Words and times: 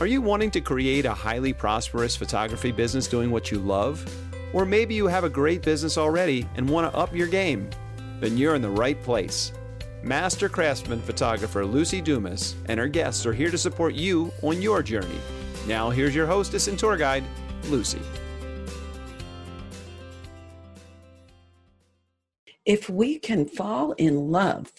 Are 0.00 0.06
you 0.06 0.22
wanting 0.22 0.52
to 0.52 0.60
create 0.60 1.06
a 1.06 1.12
highly 1.12 1.52
prosperous 1.52 2.14
photography 2.14 2.70
business 2.70 3.08
doing 3.08 3.32
what 3.32 3.50
you 3.50 3.58
love? 3.58 4.04
Or 4.52 4.64
maybe 4.64 4.94
you 4.94 5.08
have 5.08 5.24
a 5.24 5.28
great 5.28 5.62
business 5.62 5.98
already 5.98 6.46
and 6.54 6.68
want 6.68 6.90
to 6.90 6.96
up 6.96 7.14
your 7.14 7.26
game? 7.26 7.68
Then 8.20 8.36
you're 8.36 8.54
in 8.54 8.62
the 8.62 8.70
right 8.70 9.02
place. 9.02 9.52
Master 10.04 10.48
craftsman 10.48 11.02
photographer 11.02 11.64
Luci 11.64 12.02
Dumas 12.02 12.54
and 12.66 12.78
her 12.78 12.86
guests 12.86 13.26
are 13.26 13.32
here 13.32 13.50
to 13.50 13.58
support 13.58 13.94
you 13.94 14.32
on 14.42 14.62
your 14.62 14.84
journey. 14.84 15.18
Now, 15.66 15.90
here's 15.90 16.14
your 16.14 16.26
hostess 16.26 16.68
and 16.68 16.78
tour 16.78 16.96
guide, 16.96 17.24
Luci. 17.64 18.00
If 22.64 22.88
we 22.88 23.18
can 23.18 23.46
fall 23.46 23.92
in 23.92 24.30
love 24.30 24.70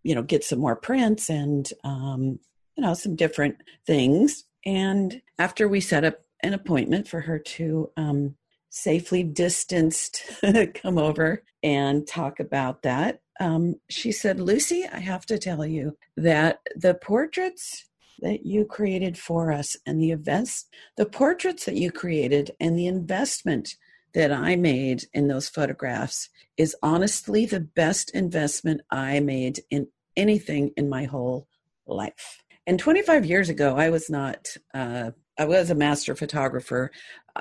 you 0.03 0.15
know, 0.15 0.23
get 0.23 0.43
some 0.43 0.59
more 0.59 0.75
prints 0.75 1.29
and, 1.29 1.69
um, 1.85 2.39
you 2.75 2.83
know, 2.83 2.93
some 2.93 3.15
different 3.15 3.55
things. 3.87 4.43
And 4.65 5.21
after 5.39 5.67
we 5.67 5.79
set 5.79 6.03
up 6.03 6.19
an 6.41 6.53
appointment 6.53 7.07
for 7.07 7.21
her 7.21 7.39
to 7.39 7.89
um, 7.95 8.35
safely 8.73 9.21
distanced 9.21 10.23
come 10.73 10.97
over 10.97 11.43
and 11.61 12.07
talk 12.07 12.39
about 12.39 12.81
that. 12.81 13.21
Um, 13.39 13.75
she 13.87 14.11
said, 14.11 14.39
Luci, 14.39 14.91
I 14.91 14.97
have 14.97 15.27
to 15.27 15.37
tell 15.37 15.63
you 15.63 15.95
that 16.17 16.59
the 16.75 16.95
portraits 16.95 17.87
that 18.19 18.47
you 18.47 18.65
created 18.65 19.15
for 19.15 19.51
us 19.51 19.77
and 19.85 20.01
the 20.01 20.09
events, 20.11 20.65
the 20.97 21.05
portraits 21.05 21.65
that 21.65 21.75
you 21.75 21.91
created 21.91 22.49
and 22.59 22.75
the 22.75 22.87
investment 22.87 23.75
that 24.15 24.31
I 24.31 24.55
made 24.55 25.05
in 25.13 25.27
those 25.27 25.47
photographs 25.49 26.29
is 26.57 26.75
honestly 26.81 27.45
the 27.45 27.59
best 27.59 28.09
investment 28.11 28.81
I 28.89 29.19
made 29.19 29.59
in 29.69 29.87
anything 30.17 30.71
in 30.75 30.89
my 30.89 31.03
whole 31.03 31.47
life. 31.85 32.43
And 32.65 32.79
25 32.79 33.25
years 33.25 33.49
ago, 33.49 33.75
I 33.77 33.89
was 33.91 34.09
not, 34.09 34.47
uh, 34.73 35.11
I 35.37 35.45
was 35.45 35.69
a 35.69 35.75
master 35.75 36.15
photographer, 36.15 36.91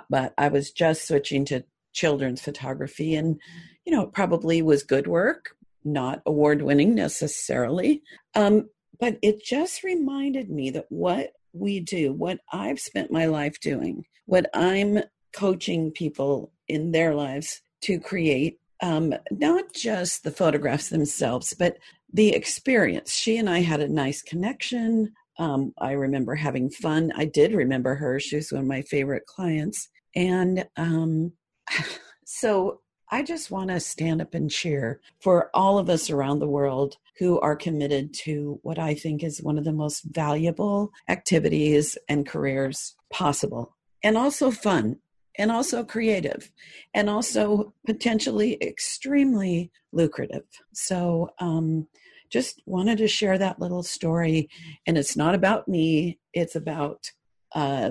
but 0.09 0.35
I 0.39 0.49
was 0.49 0.71
just 0.71 1.07
switching 1.07 1.45
to 1.47 1.65
children's 1.93 2.41
photography. 2.41 3.15
And, 3.15 3.39
you 3.85 3.93
know, 3.93 4.03
it 4.03 4.13
probably 4.13 4.63
was 4.63 4.83
good 4.83 5.07
work, 5.07 5.57
not 5.85 6.23
award 6.27 6.63
winning 6.63 6.95
necessarily. 6.95 8.03
Um, 8.35 8.69
but 8.99 9.19
it 9.23 9.45
just 9.45 9.83
reminded 9.83 10.51
me 10.51 10.71
that 10.71 10.87
what 10.89 11.33
we 11.53 11.81
do, 11.81 12.13
what 12.13 12.41
I've 12.53 12.81
spent 12.81 13.11
my 13.13 13.27
life 13.27 13.61
doing, 13.61 14.07
what 14.27 14.49
I'm 14.55 15.01
coaching 15.33 15.91
people 15.91 16.53
in 16.69 16.93
their 16.93 17.15
lives 17.15 17.61
to 17.83 17.99
create, 17.99 18.61
um, 18.81 19.15
not 19.31 19.73
just 19.75 20.25
the 20.25 20.31
photographs 20.31 20.89
themselves, 20.89 21.55
but 21.59 21.79
the 22.13 22.35
experience. 22.35 23.13
She 23.13 23.37
and 23.39 23.49
I 23.49 23.61
had 23.61 23.81
a 23.81 23.89
nice 23.89 24.23
connection. 24.23 25.13
Um, 25.39 25.73
I 25.79 25.93
remember 25.93 26.35
having 26.35 26.71
fun. 26.71 27.13
I 27.17 27.25
did 27.25 27.55
remember 27.55 27.95
her. 27.95 28.21
She 28.21 28.37
was 28.37 28.53
one 28.53 28.63
of 28.63 28.67
my 28.67 28.83
favorite 28.83 29.27
clients. 29.27 29.89
And 30.15 30.67
um, 30.77 31.33
so 32.25 32.81
I 33.13 33.23
just 33.23 33.51
want 33.51 33.69
to 33.69 33.79
stand 33.79 34.23
up 34.23 34.33
and 34.33 34.51
cheer 34.51 34.99
for 35.21 35.51
all 35.53 35.79
of 35.79 35.91
us 35.91 36.09
around 36.09 36.39
the 36.39 36.49
world 36.49 36.97
who 37.19 37.39
are 37.41 37.55
committed 37.55 38.15
to 38.15 38.59
what 38.63 38.79
I 38.79 38.95
think 38.95 39.23
is 39.23 39.43
one 39.43 39.59
of 39.59 39.65
the 39.65 39.73
most 39.73 40.03
valuable 40.05 40.93
activities 41.11 41.99
and 42.09 42.27
careers 42.27 42.95
possible, 43.13 43.77
and 44.03 44.17
also 44.17 44.51
fun, 44.51 44.97
and 45.37 45.53
also 45.53 45.85
creative, 45.85 46.51
and 46.95 47.11
also 47.11 47.75
potentially 47.85 48.57
extremely 48.63 49.71
lucrative. 49.93 50.45
So, 50.73 51.35
um, 51.39 51.89
just 52.33 52.63
wanted 52.65 52.99
to 52.99 53.09
share 53.09 53.37
that 53.39 53.61
little 53.61 53.83
story. 53.83 54.49
And 54.87 54.97
it's 54.97 55.17
not 55.17 55.35
about 55.35 55.69
me, 55.69 56.19
it's 56.33 56.57
about 56.57 57.11
uh, 57.55 57.91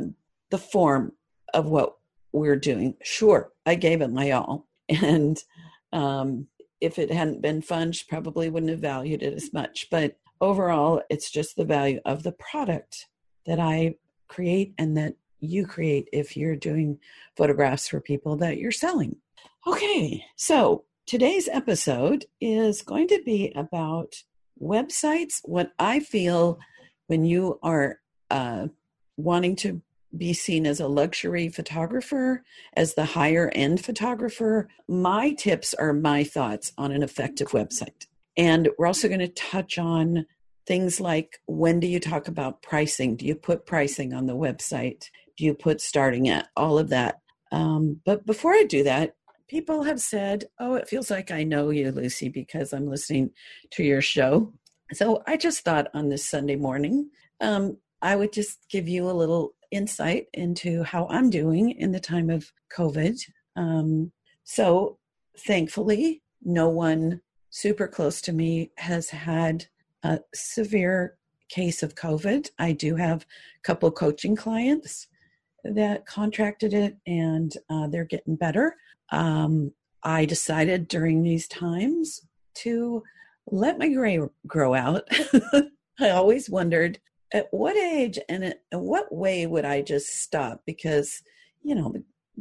the 0.49 0.57
form 0.57 1.13
of 1.53 1.67
what 1.67 1.95
we're 2.33 2.55
doing. 2.55 2.95
Sure, 3.03 3.51
I 3.65 3.75
gave 3.75 4.01
it 4.01 4.09
my 4.09 4.31
all. 4.31 4.67
And 5.01 5.37
um, 5.93 6.47
if 6.81 6.99
it 6.99 7.11
hadn't 7.11 7.41
been 7.41 7.61
fun, 7.61 7.93
she 7.93 8.03
probably 8.09 8.49
wouldn't 8.49 8.71
have 8.71 8.81
valued 8.81 9.23
it 9.23 9.33
as 9.33 9.53
much. 9.53 9.87
But 9.89 10.17
overall, 10.41 11.01
it's 11.09 11.31
just 11.31 11.55
the 11.55 11.63
value 11.63 12.01
of 12.03 12.23
the 12.23 12.33
product 12.33 13.07
that 13.45 13.59
I 13.59 13.95
create 14.27 14.73
and 14.77 14.97
that 14.97 15.15
you 15.39 15.65
create 15.65 16.09
if 16.11 16.35
you're 16.35 16.55
doing 16.55 16.99
photographs 17.37 17.87
for 17.87 18.01
people 18.01 18.35
that 18.37 18.57
you're 18.57 18.71
selling. 18.71 19.15
Okay, 19.65 20.25
so 20.35 20.85
today's 21.05 21.47
episode 21.47 22.25
is 22.39 22.81
going 22.81 23.07
to 23.07 23.21
be 23.25 23.51
about 23.55 24.15
websites. 24.61 25.39
What 25.43 25.71
I 25.79 25.99
feel 25.99 26.59
when 27.07 27.25
you 27.25 27.59
are 27.63 27.99
uh, 28.29 28.67
wanting 29.17 29.55
to 29.57 29.81
be 30.15 30.33
seen 30.33 30.65
as 30.65 30.79
a 30.79 30.87
luxury 30.87 31.49
photographer, 31.49 32.43
as 32.73 32.93
the 32.93 33.05
higher 33.05 33.49
end 33.55 33.83
photographer, 33.83 34.67
my 34.87 35.31
tips 35.31 35.73
are 35.73 35.93
my 35.93 36.23
thoughts 36.23 36.73
on 36.77 36.91
an 36.91 37.03
effective 37.03 37.49
website. 37.49 38.07
And 38.37 38.69
we're 38.77 38.87
also 38.87 39.07
going 39.07 39.19
to 39.19 39.27
touch 39.27 39.77
on 39.77 40.25
things 40.67 40.99
like 40.99 41.39
when 41.45 41.79
do 41.79 41.87
you 41.87 41.99
talk 41.99 42.27
about 42.27 42.61
pricing? 42.61 43.15
Do 43.15 43.25
you 43.25 43.35
put 43.35 43.65
pricing 43.65 44.13
on 44.13 44.25
the 44.25 44.35
website? 44.35 45.05
Do 45.37 45.45
you 45.45 45.53
put 45.53 45.81
starting 45.81 46.29
at? 46.29 46.49
All 46.55 46.77
of 46.77 46.89
that. 46.89 47.19
Um, 47.51 47.99
but 48.05 48.25
before 48.25 48.53
I 48.53 48.63
do 48.63 48.83
that, 48.83 49.15
people 49.51 49.83
have 49.83 49.99
said, 49.99 50.45
Oh, 50.59 50.75
it 50.75 50.87
feels 50.87 51.11
like 51.11 51.29
I 51.29 51.43
know 51.43 51.71
you, 51.71 51.91
Luci, 51.91 52.31
because 52.33 52.71
I'm 52.71 52.87
listening 52.87 53.31
to 53.71 53.83
your 53.83 54.01
show. 54.01 54.53
So 54.93 55.21
I 55.27 55.35
just 55.35 55.65
thought 55.65 55.89
on 55.93 56.07
this 56.07 56.27
Sunday 56.27 56.55
morning, 56.55 57.09
um, 57.41 57.77
I 58.01 58.15
would 58.15 58.31
just 58.31 58.59
give 58.69 58.87
you 58.87 59.09
a 59.09 59.11
little 59.11 59.51
insight 59.69 60.27
into 60.33 60.83
how 60.83 61.05
I'm 61.09 61.29
doing 61.29 61.71
in 61.71 61.91
the 61.91 61.99
time 61.99 62.29
of 62.29 62.49
COVID. 62.75 63.19
Um, 63.57 64.13
so, 64.45 64.97
thankfully, 65.37 66.23
no 66.41 66.69
one 66.69 67.21
super 67.49 67.87
close 67.87 68.21
to 68.21 68.33
me 68.33 68.71
has 68.77 69.09
had 69.09 69.65
a 70.03 70.19
severe 70.33 71.17
case 71.49 71.83
of 71.83 71.95
COVID. 71.95 72.49
I 72.57 72.71
do 72.71 72.95
have 72.95 73.23
a 73.23 73.25
couple 73.63 73.91
coaching 73.91 74.37
clients 74.37 75.07
that 75.63 76.05
contracted 76.05 76.73
it 76.73 76.97
and 77.05 77.53
uh, 77.69 77.87
they're 77.87 78.05
getting 78.05 78.35
better. 78.35 78.75
Um, 79.11 79.73
I 80.03 80.25
decided 80.25 80.87
during 80.87 81.23
these 81.23 81.47
times 81.47 82.21
to 82.55 83.03
let 83.47 83.77
my 83.77 83.89
gray 83.89 84.19
grow 84.47 84.73
out. 84.73 85.07
I 85.99 86.09
always 86.09 86.49
wondered 86.49 86.99
at 87.33 87.47
what 87.51 87.77
age 87.77 88.19
and 88.29 88.43
in 88.43 88.53
what 88.71 89.13
way 89.13 89.45
would 89.45 89.65
I 89.65 89.81
just 89.81 90.21
stop? 90.21 90.61
Because, 90.65 91.21
you 91.61 91.75
know, 91.75 91.93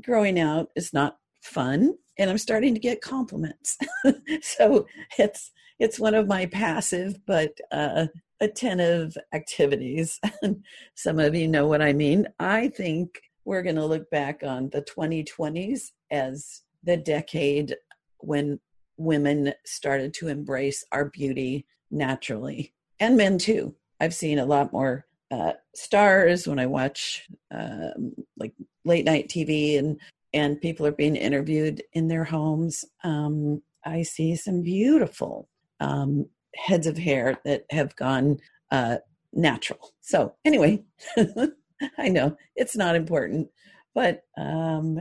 growing 0.03 0.39
out 0.39 0.71
is 0.75 0.93
not 0.93 1.19
fun 1.43 1.95
and 2.19 2.31
I'm 2.31 2.39
starting 2.39 2.75
to 2.75 2.81
get 2.81 3.01
compliments. 3.01 3.79
so 4.43 4.87
it's 5.19 5.53
it's 5.79 5.99
one 5.99 6.15
of 6.15 6.29
my 6.29 6.45
passive 6.47 7.19
but 7.27 7.53
uh, 7.73 8.07
attentive 8.41 9.17
activities. 9.33 10.21
Some 10.95 11.19
of 11.19 11.35
you 11.35 11.49
know 11.49 11.67
what 11.67 11.81
I 11.81 11.95
mean. 11.95 12.27
I 12.39 12.69
think 12.69 13.21
we're 13.47 13.63
going 13.63 13.77
to 13.77 13.87
look 13.87 14.11
back 14.11 14.43
on 14.43 14.69
the 14.71 14.83
2020s 14.83 15.93
as 16.11 16.63
the 16.83 16.97
decade 16.97 17.77
when 18.19 18.61
women 18.97 19.55
started 19.65 20.13
to 20.15 20.29
embrace 20.29 20.85
our 20.93 21.07
beauty 21.07 21.67
naturally, 21.91 22.73
and 22.99 23.17
men 23.17 23.39
too. 23.39 23.75
I've 24.01 24.15
seen 24.15 24.39
a 24.39 24.47
lot 24.47 24.73
more 24.73 25.07
uh, 25.31 25.53
stars 25.75 26.47
when 26.47 26.59
I 26.59 26.67
watch 26.67 27.29
um, 27.51 28.15
like 28.37 28.53
late 28.85 29.05
night 29.05 29.29
TV 29.29 29.79
and 29.79 30.01
and 30.33 30.61
people 30.61 30.87
are 30.87 30.93
being 30.93 31.17
interviewed 31.17 31.83
in 31.93 32.09
their 32.09 32.25
homes. 32.25 32.85
Um, 33.03 33.63
I 33.85 34.03
see 34.03 34.37
some 34.37 34.63
beautiful 34.63 35.49
um, 35.81 36.27
heads 36.55 36.87
of 36.87 36.97
hair 36.97 37.39
that 37.45 37.65
have 37.71 37.97
gone 37.97 38.39
uh, 38.71 38.99
natural. 39.33 39.93
So 40.01 40.35
anyway, 40.45 40.85
I 41.99 42.09
know 42.09 42.37
it's 42.55 42.77
not 42.77 42.95
important, 42.95 43.49
but 43.95 44.23
um, 44.37 45.01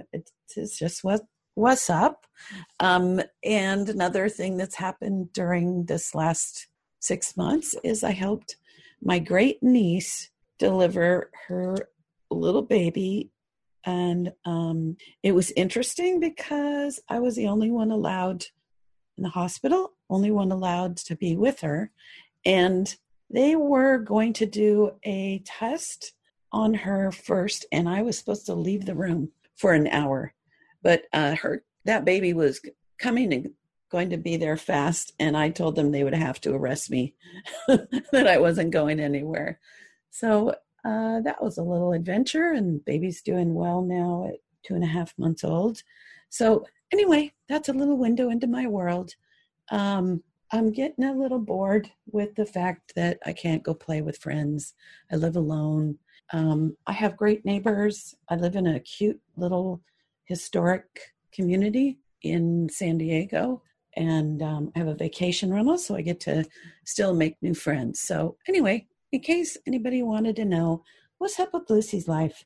it's 0.53 0.77
just 0.77 1.03
what 1.03 1.21
what's 1.55 1.89
up. 1.89 2.25
Um, 2.79 3.21
and 3.43 3.89
another 3.89 4.29
thing 4.29 4.57
that's 4.57 4.75
happened 4.75 5.33
during 5.33 5.85
this 5.85 6.15
last 6.15 6.67
six 6.99 7.35
months 7.35 7.75
is 7.83 8.03
I 8.03 8.11
helped 8.11 8.57
my 9.01 9.19
great 9.19 9.61
niece 9.61 10.29
deliver 10.57 11.31
her 11.47 11.75
little 12.29 12.61
baby. 12.61 13.31
And 13.85 14.33
um, 14.45 14.97
it 15.23 15.33
was 15.33 15.51
interesting 15.51 16.19
because 16.19 16.99
I 17.09 17.19
was 17.19 17.35
the 17.35 17.47
only 17.47 17.71
one 17.71 17.91
allowed 17.91 18.45
in 19.17 19.23
the 19.23 19.29
hospital, 19.29 19.93
only 20.09 20.31
one 20.31 20.51
allowed 20.51 20.97
to 20.97 21.15
be 21.15 21.35
with 21.35 21.61
her. 21.61 21.91
And 22.45 22.93
they 23.29 23.55
were 23.55 23.97
going 23.97 24.33
to 24.33 24.45
do 24.45 24.91
a 25.03 25.39
test 25.45 26.13
on 26.51 26.73
her 26.73 27.11
first, 27.11 27.65
and 27.71 27.87
I 27.87 28.01
was 28.01 28.17
supposed 28.17 28.45
to 28.47 28.55
leave 28.55 28.85
the 28.85 28.95
room 28.95 29.31
for 29.55 29.73
an 29.73 29.87
hour. 29.87 30.33
But 30.81 31.03
uh, 31.13 31.35
her 31.35 31.63
that 31.85 32.05
baby 32.05 32.33
was 32.33 32.61
coming 32.97 33.33
and 33.33 33.51
going 33.89 34.09
to 34.11 34.17
be 34.17 34.37
there 34.37 34.57
fast, 34.57 35.13
and 35.19 35.35
I 35.35 35.49
told 35.49 35.75
them 35.75 35.91
they 35.91 36.03
would 36.03 36.13
have 36.13 36.39
to 36.41 36.53
arrest 36.53 36.91
me, 36.91 37.15
that 37.67 38.27
I 38.27 38.37
wasn't 38.37 38.71
going 38.71 38.99
anywhere. 38.99 39.59
So 40.11 40.55
uh, 40.85 41.21
that 41.21 41.41
was 41.41 41.57
a 41.57 41.63
little 41.63 41.93
adventure, 41.93 42.51
and 42.51 42.83
baby's 42.85 43.21
doing 43.21 43.53
well 43.53 43.81
now 43.81 44.29
at 44.29 44.39
two 44.63 44.75
and 44.75 44.83
a 44.83 44.87
half 44.87 45.17
months 45.17 45.43
old. 45.43 45.81
So 46.29 46.65
anyway, 46.91 47.33
that's 47.47 47.69
a 47.69 47.73
little 47.73 47.97
window 47.97 48.29
into 48.29 48.47
my 48.47 48.67
world. 48.67 49.15
Um, 49.71 50.23
I'm 50.51 50.71
getting 50.71 51.05
a 51.05 51.13
little 51.13 51.39
bored 51.39 51.91
with 52.11 52.35
the 52.35 52.45
fact 52.45 52.93
that 52.95 53.19
I 53.25 53.33
can't 53.33 53.63
go 53.63 53.73
play 53.73 54.01
with 54.01 54.17
friends. 54.17 54.73
I 55.11 55.15
live 55.15 55.35
alone. 55.35 55.99
Um, 56.31 56.77
I 56.85 56.93
have 56.93 57.17
great 57.17 57.45
neighbors. 57.45 58.15
I 58.29 58.35
live 58.35 58.55
in 58.55 58.67
a 58.67 58.79
cute 58.79 59.19
little 59.35 59.81
historic 60.25 61.13
community 61.31 61.99
in 62.21 62.69
San 62.69 62.97
Diego 62.97 63.61
and 63.95 64.41
um, 64.41 64.71
I 64.75 64.79
have 64.79 64.87
a 64.87 64.95
vacation 64.95 65.53
rental, 65.53 65.77
so 65.77 65.95
I 65.95 66.01
get 66.01 66.19
to 66.21 66.45
still 66.85 67.13
make 67.13 67.35
new 67.41 67.53
friends. 67.53 67.99
So, 67.99 68.37
anyway, 68.47 68.87
in 69.11 69.21
case 69.21 69.57
anybody 69.67 70.03
wanted 70.03 70.35
to 70.37 70.45
know 70.45 70.83
what's 71.17 71.39
up 71.39 71.53
with 71.53 71.69
Luci's 71.69 72.07
life, 72.07 72.45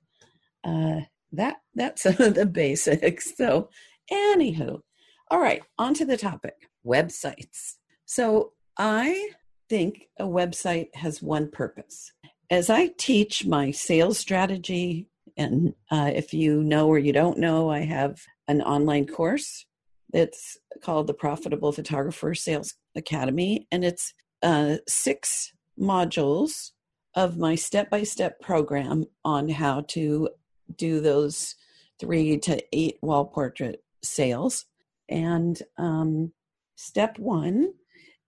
uh, 0.64 1.02
that 1.32 1.58
that's 1.76 2.04
the 2.04 2.50
basics. 2.52 3.36
So, 3.36 3.70
anywho, 4.12 4.82
all 5.30 5.40
right, 5.40 5.62
on 5.78 5.94
to 5.96 6.06
the 6.06 6.18
topic 6.18 6.56
websites. 6.86 7.74
So, 8.06 8.54
I 8.78 9.30
think 9.70 10.08
a 10.20 10.26
website 10.26 10.96
has 10.96 11.22
one 11.22 11.52
purpose. 11.52 12.12
As 12.50 12.70
I 12.70 12.88
teach 12.98 13.46
my 13.46 13.72
sales 13.72 14.20
strategy, 14.20 15.08
and 15.38 15.74
uh, 15.90 16.12
if 16.14 16.34
you 16.34 16.64
know 16.64 16.88
or 16.88 17.00
you 17.00 17.14
don't 17.14 17.40
know, 17.40 17.70
I 17.70 17.80
have 17.80 18.22
an 18.48 18.62
online 18.62 19.08
course 19.08 19.66
it's 20.14 20.58
called 20.84 21.08
the 21.08 21.14
Profitable 21.14 21.72
Photographer 21.72 22.36
Sales 22.36 22.76
Academy, 22.96 23.68
and 23.72 23.84
it's 23.84 24.14
uh, 24.44 24.78
six 24.88 25.52
modules 25.80 26.72
of 27.16 27.38
my 27.38 27.56
step 27.56 27.90
by 27.90 28.04
step 28.04 28.40
program 28.40 29.06
on 29.26 29.50
how 29.50 29.82
to 29.90 30.30
do 30.76 31.02
those 31.02 31.56
three 32.00 32.38
to 32.38 32.64
eight 32.72 32.98
wall 33.02 33.26
portrait 33.26 33.84
sales. 34.04 34.66
And 35.10 35.60
um, 35.78 36.32
step 36.76 37.18
one 37.18 37.74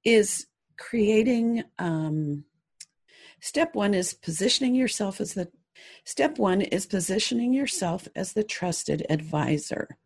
is 0.04 0.48
creating, 0.78 1.64
um, 1.78 2.46
step 3.46 3.76
one 3.76 3.94
is 3.94 4.16
positioning 4.16 4.74
yourself 4.74 5.22
as 5.22 5.36
the, 5.36 5.48
step 6.04 6.40
one 6.40 6.62
is 6.62 6.88
positioning 6.88 7.54
yourself 7.54 8.08
as 8.16 8.34
the 8.34 8.44
trusted 8.44 9.06
advisor. 9.08 9.98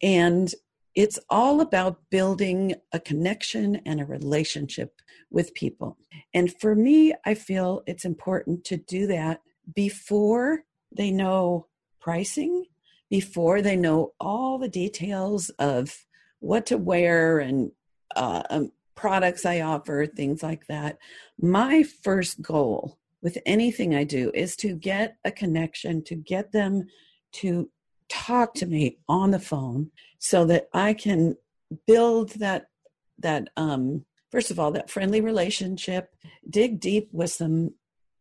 And 0.00 0.50
it's 0.94 1.18
all 1.28 1.60
about 1.60 2.00
building 2.10 2.74
a 2.90 2.98
connection 2.98 3.82
and 3.84 4.00
a 4.00 4.06
relationship 4.06 4.94
with 5.30 5.52
people. 5.52 5.98
And 6.32 6.58
for 6.58 6.74
me, 6.74 7.12
I 7.26 7.34
feel 7.34 7.82
it's 7.86 8.06
important 8.06 8.64
to 8.64 8.78
do 8.78 9.06
that 9.08 9.42
before 9.74 10.64
they 10.90 11.10
know 11.10 11.66
pricing, 12.00 12.64
before 13.10 13.60
they 13.60 13.76
know 13.76 14.14
all 14.18 14.58
the 14.58 14.70
details 14.70 15.50
of 15.58 16.06
what 16.38 16.64
to 16.66 16.78
wear 16.78 17.40
and 17.40 17.72
uh, 18.16 18.42
um, 18.48 18.72
products 19.00 19.46
I 19.46 19.62
offer, 19.62 20.06
things 20.06 20.42
like 20.42 20.66
that. 20.66 20.98
My 21.40 21.82
first 21.82 22.42
goal 22.42 22.98
with 23.22 23.38
anything 23.46 23.94
I 23.94 24.04
do 24.04 24.30
is 24.34 24.56
to 24.56 24.74
get 24.74 25.16
a 25.24 25.30
connection, 25.30 26.04
to 26.04 26.14
get 26.14 26.52
them 26.52 26.86
to 27.32 27.70
talk 28.10 28.52
to 28.54 28.66
me 28.66 28.98
on 29.08 29.30
the 29.30 29.38
phone 29.38 29.90
so 30.18 30.44
that 30.44 30.68
I 30.74 30.92
can 30.92 31.36
build 31.86 32.30
that 32.40 32.66
that 33.20 33.48
um 33.56 34.04
first 34.32 34.50
of 34.50 34.58
all 34.58 34.72
that 34.72 34.90
friendly 34.90 35.20
relationship 35.20 36.12
dig 36.48 36.80
deep 36.80 37.08
with 37.12 37.30
some 37.30 37.72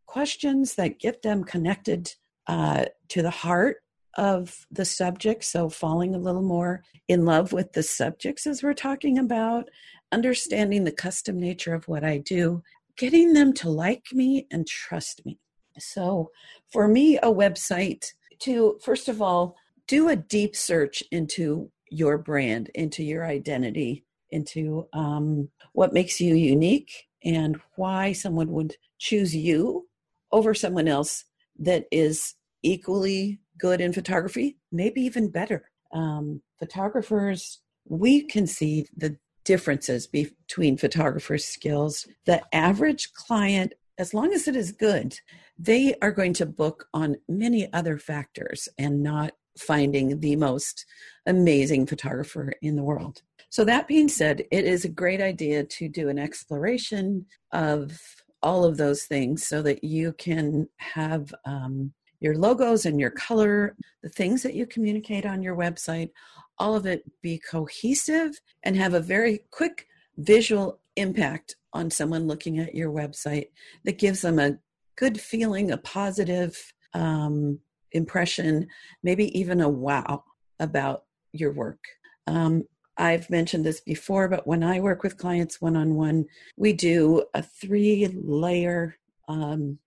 questions 0.06 0.76
that 0.76 1.00
get 1.00 1.24
them 1.24 1.44
connected 1.44 2.14
uh, 2.48 2.86
to 3.08 3.22
the 3.22 3.30
heart 3.32 3.78
of 4.18 4.68
the 4.72 4.86
subject 4.86 5.44
so 5.44 5.70
falling 5.70 6.14
a 6.14 6.20
little 6.20 6.42
more 6.42 6.84
in 7.08 7.26
love 7.26 7.54
with 7.54 7.74
the 7.74 7.84
subjects 7.84 8.46
as 8.46 8.62
we're 8.62 8.74
talking 8.74 9.18
about 9.18 9.70
understanding 10.12 10.84
the 10.84 10.92
custom 10.92 11.40
nature 11.40 11.74
of 11.74 11.88
what 11.88 12.04
i 12.04 12.18
do 12.18 12.62
getting 12.98 13.34
them 13.34 13.54
to 13.54 13.70
like 13.70 14.06
me 14.12 14.48
and 14.52 14.68
trust 14.68 15.26
me 15.26 15.40
so 15.78 16.30
for 16.72 16.88
me 16.88 17.18
a 17.20 17.32
website 17.32 18.06
to 18.40 18.78
first 18.84 19.08
of 19.08 19.22
all 19.22 19.56
do 19.90 20.10
a 20.10 20.16
deep 20.16 20.56
search 20.56 21.04
into 21.12 21.72
your 21.90 22.20
brand, 22.20 22.70
into 22.76 23.04
your 23.04 23.26
identity, 23.26 24.06
into 24.30 24.88
um, 24.94 25.50
what 25.74 25.94
makes 25.94 26.22
you 26.22 26.36
unique 26.36 27.08
and 27.24 27.60
why 27.76 28.14
someone 28.14 28.52
would 28.52 28.76
choose 29.00 29.36
you 29.36 29.88
over 30.32 30.54
someone 30.54 30.88
else 30.88 31.26
that 31.58 31.86
is 31.92 32.36
equally 32.62 33.40
good 33.58 33.82
in 33.82 33.92
photography, 33.92 34.58
maybe 34.72 35.02
even 35.02 35.28
better. 35.28 35.70
Um, 35.92 36.42
photographers, 36.60 37.60
we 37.86 38.22
can 38.22 38.46
see 38.46 38.86
the 38.96 39.18
differences 39.50 40.06
between 40.06 40.78
photographers' 40.78 41.44
skills. 41.44 42.08
The 42.28 42.40
average 42.54 43.14
client, 43.14 43.74
as 43.98 44.14
long 44.14 44.32
as 44.32 44.48
it 44.48 44.56
is 44.56 44.72
good, 44.72 45.20
they 45.58 45.96
are 46.04 46.12
going 46.12 46.34
to 46.34 46.46
book 46.46 46.86
on 46.94 47.16
many 47.28 47.74
other 47.74 47.98
factors 47.98 48.70
and 48.78 49.02
not 49.02 49.32
finding 49.58 50.20
the 50.20 50.36
most 50.36 50.86
amazing 51.26 51.88
photographer 51.88 52.54
in 52.62 52.76
the 52.76 52.84
world. 52.84 53.24
So, 53.50 53.66
that 53.66 53.88
being 53.88 54.08
said, 54.08 54.44
it 54.52 54.66
is 54.66 54.86
a 54.86 54.98
great 55.02 55.20
idea 55.20 55.64
to 55.64 55.90
do 55.90 56.10
an 56.10 56.20
exploration 56.20 57.26
of 57.52 58.00
all 58.44 58.64
of 58.64 58.78
those 58.78 59.06
things 59.06 59.48
so 59.48 59.64
that 59.64 59.84
you 59.84 60.14
can 60.14 60.70
have 60.78 61.34
um, 61.46 61.92
your 62.20 62.36
logos 62.36 62.86
and 62.86 63.00
your 63.00 63.12
color, 63.12 63.76
the 64.04 64.10
things 64.10 64.44
that 64.44 64.54
you 64.54 64.66
communicate 64.66 65.26
on 65.26 65.42
your 65.42 65.56
website, 65.56 66.10
all 66.58 66.76
of 66.76 66.86
it 66.86 67.04
be 67.22 67.40
cohesive 67.40 68.40
and 68.64 68.76
have 68.76 68.94
a 68.94 69.00
very 69.00 69.40
quick 69.52 69.88
visual 70.18 70.80
impact 70.96 71.56
on 71.74 71.90
someone 71.90 72.28
looking 72.28 72.60
at 72.60 72.76
your 72.76 72.92
website 72.92 73.48
that 73.86 74.00
gives 74.00 74.22
them 74.22 74.40
a 74.40 74.58
good 74.96 75.20
feeling, 75.20 75.72
a 75.72 75.78
positive 75.78 76.74
um, 76.94 77.60
impression, 77.94 78.68
maybe 79.04 79.38
even 79.38 79.62
a 79.62 79.70
wow 79.70 80.24
about 80.60 81.04
your 81.32 81.54
work. 81.54 81.80
Um, 82.28 82.64
I've 82.98 83.30
mentioned 83.30 83.66
this 83.66 83.80
before, 83.80 84.28
but 84.28 84.46
when 84.46 84.62
I 84.62 84.82
work 84.82 85.04
with 85.04 85.18
clients 85.18 85.62
one 85.62 85.78
on 85.78 85.96
one, 85.96 86.26
we 86.58 86.74
do 86.74 87.24
a 87.34 87.42
three 87.42 88.08
layer 88.14 88.98
um, 89.30 89.80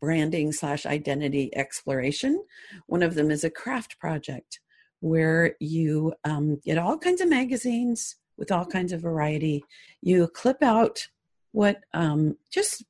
branding 0.00 0.52
slash 0.52 0.86
identity 0.86 1.54
exploration. 1.56 2.42
One 2.86 3.02
of 3.02 3.14
them 3.14 3.30
is 3.30 3.44
a 3.44 3.50
craft 3.50 3.98
project 3.98 4.60
where 5.00 5.56
you 5.60 6.12
um, 6.24 6.60
get 6.64 6.78
all 6.78 6.98
kinds 6.98 7.20
of 7.20 7.28
magazines 7.28 8.16
with 8.36 8.50
all 8.52 8.66
kinds 8.66 8.92
of 8.92 9.00
variety. 9.00 9.64
You 10.02 10.28
clip 10.28 10.62
out 10.62 11.06
what 11.52 11.80
um, 11.94 12.36
just 12.52 12.84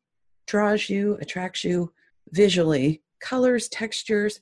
draws 0.46 0.88
you, 0.88 1.16
attracts 1.20 1.64
you 1.64 1.92
visually, 2.32 3.02
colors, 3.20 3.68
textures, 3.68 4.40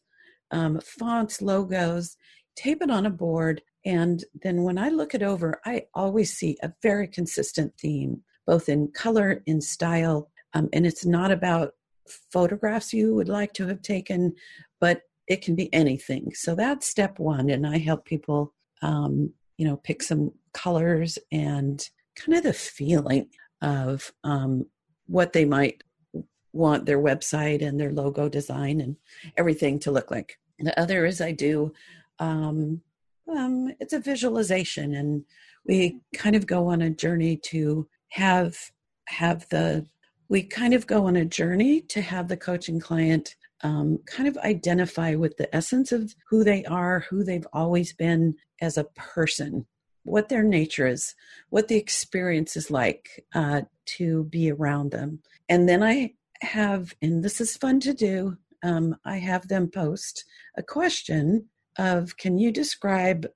um, 0.50 0.80
fonts, 0.80 1.42
logos, 1.42 2.16
tape 2.56 2.82
it 2.82 2.90
on 2.90 3.06
a 3.06 3.10
board. 3.10 3.62
And 3.84 4.24
then 4.42 4.62
when 4.62 4.78
I 4.78 4.88
look 4.88 5.14
it 5.14 5.22
over, 5.22 5.60
I 5.64 5.86
always 5.94 6.34
see 6.34 6.56
a 6.62 6.72
very 6.82 7.06
consistent 7.06 7.72
theme, 7.80 8.22
both 8.46 8.68
in 8.68 8.88
color, 8.88 9.42
in 9.46 9.60
style. 9.60 10.30
Um, 10.54 10.68
and 10.72 10.86
it's 10.86 11.04
not 11.04 11.30
about 11.30 11.74
photographs 12.32 12.92
you 12.92 13.14
would 13.14 13.28
like 13.28 13.52
to 13.54 13.66
have 13.66 13.82
taken, 13.82 14.34
but 14.80 15.02
it 15.26 15.42
can 15.42 15.54
be 15.54 15.72
anything. 15.74 16.32
So 16.34 16.54
that's 16.54 16.86
step 16.86 17.18
one. 17.18 17.50
And 17.50 17.66
I 17.66 17.78
help 17.78 18.04
people, 18.04 18.54
um, 18.82 19.32
you 19.56 19.66
know, 19.66 19.76
pick 19.76 20.02
some 20.02 20.32
colors 20.52 21.18
and 21.30 21.86
kind 22.16 22.36
of 22.36 22.44
the 22.44 22.52
feeling 22.52 23.28
of 23.60 24.12
um, 24.24 24.66
what 25.06 25.32
they 25.32 25.44
might 25.44 25.82
want 26.52 26.86
their 26.86 27.00
website 27.00 27.62
and 27.62 27.78
their 27.78 27.92
logo 27.92 28.28
design 28.28 28.80
and 28.80 28.96
everything 29.36 29.78
to 29.80 29.90
look 29.90 30.10
like. 30.10 30.38
The 30.58 30.78
other 30.80 31.04
is 31.04 31.20
I 31.20 31.32
do, 31.32 31.72
um, 32.18 32.80
um, 33.28 33.72
it's 33.78 33.92
a 33.92 34.00
visualization, 34.00 34.94
and 34.94 35.24
we 35.66 36.00
kind 36.14 36.34
of 36.34 36.46
go 36.46 36.66
on 36.68 36.82
a 36.82 36.90
journey 36.90 37.36
to 37.36 37.86
have 38.08 38.56
have 39.06 39.48
the 39.50 39.86
we 40.28 40.42
kind 40.42 40.74
of 40.74 40.86
go 40.86 41.06
on 41.06 41.16
a 41.16 41.24
journey 41.24 41.80
to 41.80 42.00
have 42.00 42.28
the 42.28 42.36
coaching 42.36 42.80
client 42.80 43.36
um, 43.62 43.98
kind 44.06 44.28
of 44.28 44.36
identify 44.38 45.14
with 45.14 45.36
the 45.36 45.54
essence 45.54 45.90
of 45.90 46.14
who 46.28 46.44
they 46.44 46.64
are, 46.66 47.00
who 47.10 47.24
they've 47.24 47.46
always 47.52 47.92
been 47.92 48.34
as 48.60 48.76
a 48.78 48.84
person, 48.94 49.66
what 50.04 50.28
their 50.28 50.42
nature 50.42 50.86
is, 50.86 51.14
what 51.50 51.68
the 51.68 51.76
experience 51.76 52.56
is 52.56 52.70
like 52.70 53.24
uh, 53.34 53.62
to 53.84 54.24
be 54.24 54.50
around 54.50 54.90
them. 54.90 55.20
And 55.48 55.68
then 55.68 55.82
I 55.82 56.14
have, 56.40 56.94
and 57.02 57.24
this 57.24 57.40
is 57.40 57.56
fun 57.56 57.80
to 57.80 57.94
do, 57.94 58.36
um, 58.62 58.96
I 59.04 59.16
have 59.18 59.48
them 59.48 59.68
post 59.68 60.24
a 60.56 60.62
question 60.62 61.46
of 61.78 62.16
Can 62.16 62.38
you 62.38 62.52
describe 62.52 63.26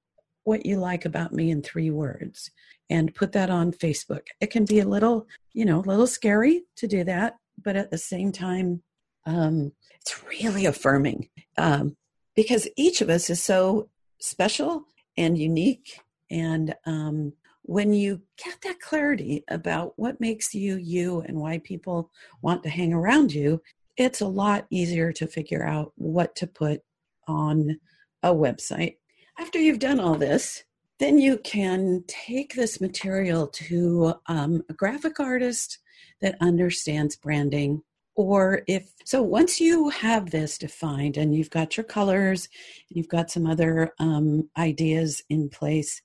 what 0.44 0.66
you 0.66 0.76
like 0.76 1.04
about 1.04 1.32
me 1.32 1.50
in 1.50 1.62
three 1.62 1.90
words? 1.90 2.50
And 2.92 3.14
put 3.14 3.32
that 3.32 3.48
on 3.48 3.72
Facebook. 3.72 4.24
It 4.42 4.50
can 4.50 4.64
be 4.66 4.80
a 4.80 4.88
little, 4.94 5.26
you 5.54 5.64
know, 5.64 5.78
a 5.80 5.88
little 5.92 6.06
scary 6.06 6.64
to 6.76 6.86
do 6.86 7.04
that, 7.04 7.30
but 7.64 7.74
at 7.74 7.90
the 7.90 7.96
same 7.96 8.30
time, 8.32 8.82
um, 9.24 9.72
it's 9.98 10.22
really 10.24 10.66
affirming 10.66 11.20
um, 11.56 11.96
because 12.34 12.68
each 12.76 13.00
of 13.00 13.08
us 13.08 13.30
is 13.30 13.42
so 13.42 13.88
special 14.20 14.84
and 15.16 15.38
unique. 15.38 16.00
And 16.30 16.74
um, 16.84 17.32
when 17.62 17.94
you 17.94 18.20
get 18.44 18.56
that 18.62 18.80
clarity 18.80 19.44
about 19.48 19.94
what 19.96 20.20
makes 20.20 20.54
you 20.54 20.76
you 20.76 21.20
and 21.22 21.38
why 21.38 21.58
people 21.58 22.10
want 22.42 22.62
to 22.64 22.68
hang 22.78 22.92
around 22.92 23.32
you, 23.32 23.62
it's 23.96 24.20
a 24.20 24.26
lot 24.42 24.66
easier 24.70 25.12
to 25.12 25.26
figure 25.26 25.64
out 25.66 25.92
what 25.96 26.36
to 26.36 26.46
put 26.46 26.82
on 27.26 27.78
a 28.22 28.34
website. 28.34 28.96
After 29.38 29.58
you've 29.58 29.78
done 29.78 30.00
all 30.00 30.16
this, 30.16 30.64
then 31.02 31.18
you 31.18 31.36
can 31.38 32.04
take 32.06 32.54
this 32.54 32.80
material 32.80 33.48
to 33.48 34.14
um, 34.26 34.62
a 34.68 34.72
graphic 34.72 35.18
artist 35.18 35.78
that 36.20 36.36
understands 36.40 37.16
branding 37.16 37.82
or 38.14 38.62
if 38.68 38.92
so 39.04 39.20
once 39.20 39.60
you 39.60 39.88
have 39.88 40.30
this 40.30 40.58
defined 40.58 41.16
and 41.16 41.34
you've 41.34 41.50
got 41.50 41.76
your 41.76 41.84
colors 41.84 42.48
you've 42.88 43.08
got 43.08 43.30
some 43.30 43.46
other 43.46 43.92
um, 43.98 44.48
ideas 44.56 45.22
in 45.28 45.48
place 45.48 46.00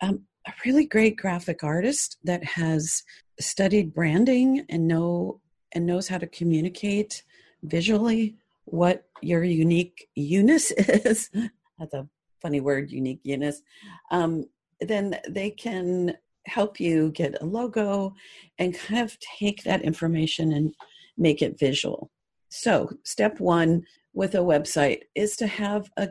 um, 0.00 0.22
a 0.46 0.52
really 0.64 0.86
great 0.86 1.16
graphic 1.16 1.62
artist 1.62 2.16
that 2.24 2.42
has 2.42 3.02
studied 3.38 3.92
branding 3.92 4.64
and 4.70 4.88
know 4.88 5.40
and 5.72 5.84
knows 5.84 6.08
how 6.08 6.16
to 6.16 6.26
communicate 6.26 7.22
visually 7.64 8.36
what 8.64 9.04
your 9.20 9.44
unique 9.44 10.08
UNIS 10.16 10.70
is 10.78 11.28
that's 11.78 11.92
a 11.92 12.08
funny 12.42 12.60
word 12.60 12.90
unique 12.90 13.20
um, 14.10 14.44
then 14.80 15.18
they 15.28 15.50
can 15.50 16.14
help 16.46 16.80
you 16.80 17.10
get 17.12 17.40
a 17.40 17.44
logo 17.44 18.14
and 18.58 18.74
kind 18.74 19.00
of 19.00 19.16
take 19.38 19.62
that 19.62 19.82
information 19.82 20.52
and 20.52 20.74
make 21.16 21.40
it 21.40 21.58
visual. 21.58 22.10
So, 22.48 22.90
step 23.04 23.40
one 23.40 23.84
with 24.12 24.34
a 24.34 24.38
website 24.38 25.02
is 25.14 25.36
to 25.36 25.46
have 25.46 25.90
a, 25.96 26.08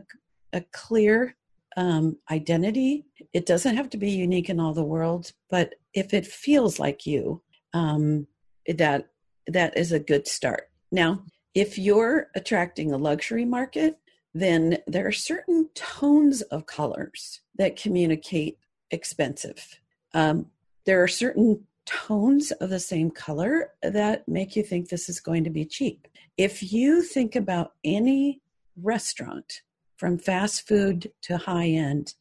a 0.54 0.62
clear 0.72 1.36
um, 1.78 2.18
identity. 2.32 3.06
It 3.34 3.46
doesn't 3.46 3.76
have 3.76 3.90
to 3.92 3.98
be 3.98 4.10
unique 4.12 4.50
in 4.50 4.60
all 4.60 4.74
the 4.74 4.84
world, 4.84 5.32
but 5.50 5.76
if 5.94 6.14
it 6.14 6.26
feels 6.26 6.80
like 6.80 7.06
you, 7.06 7.42
um, 7.74 8.28
that 8.68 9.08
that 9.48 9.78
is 9.78 9.92
a 9.92 10.00
good 10.00 10.28
start. 10.28 10.70
Now, 10.92 11.24
if 11.54 11.78
you're 11.78 12.28
attracting 12.36 12.94
a 12.94 12.98
luxury 12.98 13.46
market, 13.46 13.98
then 14.34 14.78
there 14.88 15.08
are 15.08 15.12
certain 15.12 15.70
tones 15.76 16.42
of 16.44 16.66
colors 16.66 17.42
that 17.58 17.76
communicate 17.76 18.58
expensive. 18.92 19.80
Um, 20.14 20.48
there 20.86 21.04
are 21.04 21.08
certain 21.08 21.66
tones 21.86 22.52
of 22.52 22.70
the 22.70 22.80
same 22.80 23.12
color 23.12 23.72
that 23.82 24.28
make 24.28 24.56
you 24.56 24.64
think 24.64 24.90
this 24.90 25.10
is 25.10 25.20
going 25.20 25.44
to 25.44 25.50
be 25.50 25.66
cheap. 25.66 26.08
If 26.38 26.72
you 26.72 27.02
think 27.02 27.36
about 27.36 27.74
any 27.84 28.42
restaurant, 28.78 29.62
from 30.02 30.18
fast 30.18 30.68
food 30.68 31.12
to 31.22 31.38
high 31.38 31.68
end, 31.68 32.16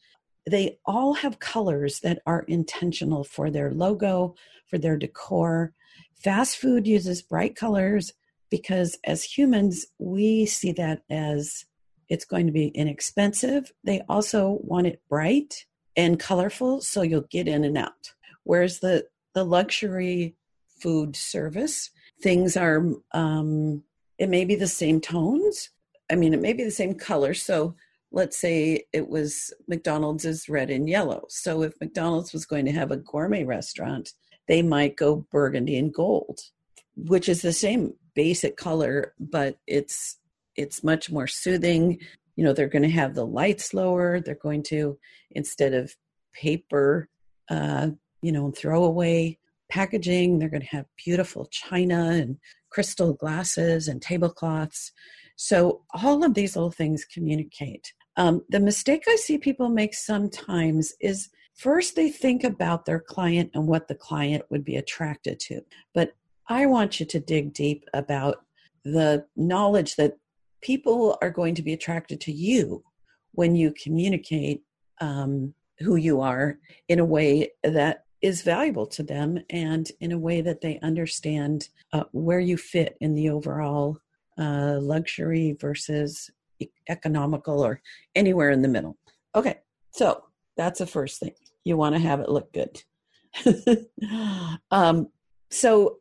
they 0.47 0.79
all 0.85 1.15
have 1.15 1.39
colors 1.39 2.01
that 2.01 2.21
are 2.27 2.43
intentional 2.43 3.25
for 3.25 3.51
their 3.51 3.71
logo, 3.71 4.35
for 4.67 4.77
their 4.77 4.99
decor. 4.99 5.73
Fast 6.15 6.59
food 6.59 6.87
uses 6.87 7.23
bright 7.23 7.57
colors 7.57 8.13
because 8.51 8.99
as 9.05 9.25
humans, 9.25 9.87
we 9.99 10.45
see 10.45 10.73
that 10.73 11.05
as 11.09 11.65
it's 12.11 12.27
going 12.27 12.47
to 12.47 12.53
be 12.53 12.69
inexpensive. 12.69 13.73
They 13.83 14.03
also 14.09 14.59
want 14.63 14.87
it 14.89 15.01
bright 15.09 15.65
and 15.97 16.21
colorful 16.21 16.83
so 16.83 17.01
you'll 17.01 17.23
get 17.23 17.49
in 17.49 17.65
and 17.65 17.79
out. 17.79 18.13
Whereas 18.45 18.81
the 18.81 19.07
the 19.33 19.45
luxury 19.45 20.37
food 20.81 21.17
service. 21.17 21.91
Things 22.23 22.57
are, 22.57 22.85
um, 23.13 23.83
it 24.19 24.29
may 24.29 24.45
be 24.45 24.55
the 24.55 24.67
same 24.69 25.01
tones. 25.01 25.71
I 26.11 26.17
mean, 26.17 26.35
it 26.35 26.41
may 26.41 26.53
be 26.53 26.65
the 26.65 26.71
same 26.71 26.95
color. 26.95 27.35
So 27.35 27.77
let's 28.11 28.37
say 28.37 28.85
it 28.93 29.09
was 29.09 29.53
McDonald's 29.69 30.25
is 30.25 30.49
red 30.49 30.71
and 30.71 30.89
yellow. 30.89 31.25
So 31.29 31.63
if 31.63 31.81
McDonald's 31.81 32.33
was 32.33 32.47
going 32.47 32.67
to 32.67 32.73
have 32.73 32.91
a 32.91 32.97
gourmet 32.97 33.45
restaurant, 33.45 34.13
they 34.49 34.63
might 34.63 34.97
go 34.97 35.27
burgundy 35.31 35.79
and 35.79 35.95
gold, 35.95 36.41
which 36.97 37.29
is 37.29 37.43
the 37.43 37.53
same 37.53 37.95
basic 38.15 38.57
color, 38.57 39.15
but 39.21 39.59
it's 39.67 40.17
it's 40.61 40.85
much 40.85 41.11
more 41.11 41.27
soothing. 41.27 41.99
You 42.37 42.45
know, 42.45 42.53
they're 42.53 42.69
going 42.69 42.83
to 42.83 42.91
have 42.91 43.15
the 43.15 43.27
lights 43.27 43.75
lower. 43.75 44.21
They're 44.21 44.35
going 44.35 44.63
to 44.65 44.99
instead 45.31 45.75
of 45.75 45.95
paper 46.33 47.09
uh, 47.51 47.91
you 48.23 48.33
know, 48.33 48.51
throwaway 48.51 49.39
packaging. 49.71 50.39
They're 50.39 50.49
going 50.49 50.63
to 50.63 50.69
have 50.69 50.87
beautiful 51.05 51.47
china 51.51 52.11
and 52.11 52.39
crystal 52.71 53.13
glasses 53.13 53.89
and 53.89 54.01
tablecloths. 54.01 54.93
So, 55.37 55.83
all 55.95 56.25
of 56.25 56.35
these 56.35 56.55
little 56.55 56.71
things 56.71 57.05
communicate. 57.05 57.93
Um, 58.17 58.45
the 58.49 58.61
mistake 58.61 59.05
I 59.09 59.17
see 59.17 59.39
people 59.39 59.69
make 59.69 59.95
sometimes 59.95 60.93
is 61.01 61.31
first 61.55 61.97
they 61.97 62.11
think 62.11 62.45
about 62.45 62.85
their 62.85 63.01
client 63.01 63.51
and 63.55 63.67
what 63.67 63.89
the 63.89 63.95
client 63.95 64.45
would 64.51 64.65
be 64.65 64.77
attracted 64.77 65.41
to. 65.41 65.63
But 65.95 66.13
I 66.49 66.67
want 66.67 67.01
you 67.01 67.07
to 67.07 67.21
dig 67.21 67.55
deep 67.55 67.85
about 67.95 68.45
the 68.85 69.27
knowledge 69.37 69.97
that 69.97 70.19
people 70.61 71.19
are 71.23 71.31
going 71.31 71.55
to 71.55 71.63
be 71.63 71.73
attracted 71.73 72.21
to 72.23 72.33
you 72.33 72.83
when 73.33 73.55
you 73.55 73.73
communicate 73.83 74.63
um, 75.01 75.55
who 75.79 75.97
you 75.97 76.21
are 76.21 76.59
in 76.89 76.99
a 76.99 77.05
way 77.05 77.51
that 77.63 78.05
is 78.23 78.43
valuable 78.43 78.87
to 78.87 79.03
them 79.03 79.39
and 79.49 79.91
in 80.01 80.13
a 80.13 80.19
way 80.19 80.41
that 80.43 80.61
they 80.61 80.79
understand 80.81 81.69
uh, 81.93 82.05
where 82.13 82.41
you 82.41 82.57
fit 82.57 82.97
in 83.01 83.15
the 83.15 83.31
overall 83.31 83.99
uh, 84.39 84.79
luxury 84.81 85.57
versus 85.59 86.31
economical 86.89 87.65
or 87.65 87.81
anywhere 88.15 88.51
in 88.51 88.63
the 88.63 88.69
middle. 88.69 88.97
Okay, 89.35 89.59
so 89.93 90.25
that's 90.57 90.81
the 90.81 90.87
first 90.87 91.21
thing. 91.21 91.33
You 91.65 91.77
want 91.77 91.95
to 91.95 92.01
have 92.01 92.21
it 92.21 92.29
look 92.29 92.53
good. 92.53 92.83
um, 94.71 95.09
so, 95.51 95.99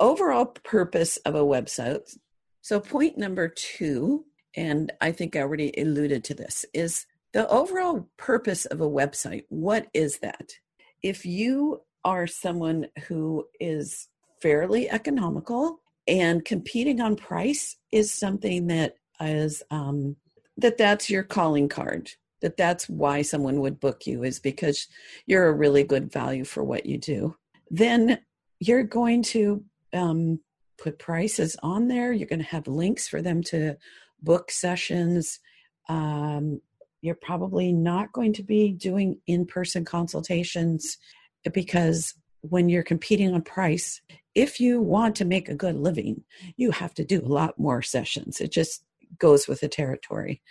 overall 0.00 0.46
purpose 0.46 1.16
of 1.18 1.34
a 1.34 1.40
website. 1.40 2.16
So, 2.64 2.80
point 2.80 3.18
number 3.18 3.48
two, 3.48 4.24
and 4.56 4.92
I 5.00 5.12
think 5.12 5.36
I 5.36 5.40
already 5.40 5.72
alluded 5.76 6.24
to 6.24 6.34
this, 6.34 6.64
is 6.74 7.06
the 7.32 7.48
overall 7.48 8.08
purpose 8.16 8.64
of 8.64 8.80
a 8.80 8.88
website. 8.88 9.44
What 9.48 9.86
is 9.92 10.18
that? 10.18 10.54
if 11.04 11.26
you 11.26 11.82
are 12.02 12.26
someone 12.26 12.86
who 13.06 13.46
is 13.60 14.08
fairly 14.40 14.90
economical 14.90 15.80
and 16.08 16.44
competing 16.44 17.00
on 17.00 17.14
price 17.14 17.76
is 17.92 18.12
something 18.12 18.66
that 18.66 18.96
is 19.20 19.62
um, 19.70 20.16
that 20.56 20.78
that's 20.78 21.10
your 21.10 21.22
calling 21.22 21.68
card 21.68 22.10
that 22.40 22.56
that's 22.56 22.88
why 22.88 23.22
someone 23.22 23.60
would 23.60 23.78
book 23.80 24.06
you 24.06 24.24
is 24.24 24.38
because 24.38 24.88
you're 25.26 25.48
a 25.48 25.52
really 25.52 25.84
good 25.84 26.10
value 26.10 26.44
for 26.44 26.64
what 26.64 26.86
you 26.86 26.98
do 26.98 27.36
then 27.70 28.18
you're 28.60 28.82
going 28.82 29.22
to 29.22 29.62
um, 29.92 30.40
put 30.84 30.98
prices 30.98 31.56
on 31.62 31.88
there. 31.88 32.12
You're 32.12 32.28
going 32.28 32.42
to 32.42 32.44
have 32.44 32.68
links 32.68 33.08
for 33.08 33.22
them 33.22 33.42
to 33.44 33.76
book 34.22 34.50
sessions. 34.50 35.40
Um, 35.88 36.60
you're 37.00 37.14
probably 37.14 37.72
not 37.72 38.12
going 38.12 38.34
to 38.34 38.42
be 38.42 38.70
doing 38.72 39.18
in 39.26 39.46
person 39.46 39.84
consultations 39.84 40.98
because 41.52 42.14
when 42.42 42.68
you're 42.68 42.82
competing 42.82 43.34
on 43.34 43.40
price, 43.40 44.02
if 44.34 44.60
you 44.60 44.80
want 44.80 45.16
to 45.16 45.24
make 45.24 45.48
a 45.48 45.54
good 45.54 45.76
living, 45.76 46.22
you 46.56 46.70
have 46.70 46.92
to 46.94 47.04
do 47.04 47.20
a 47.20 47.34
lot 47.40 47.58
more 47.58 47.80
sessions. 47.80 48.40
It 48.40 48.52
just 48.52 48.84
goes 49.18 49.48
with 49.48 49.60
the 49.60 49.68
territory. 49.68 50.42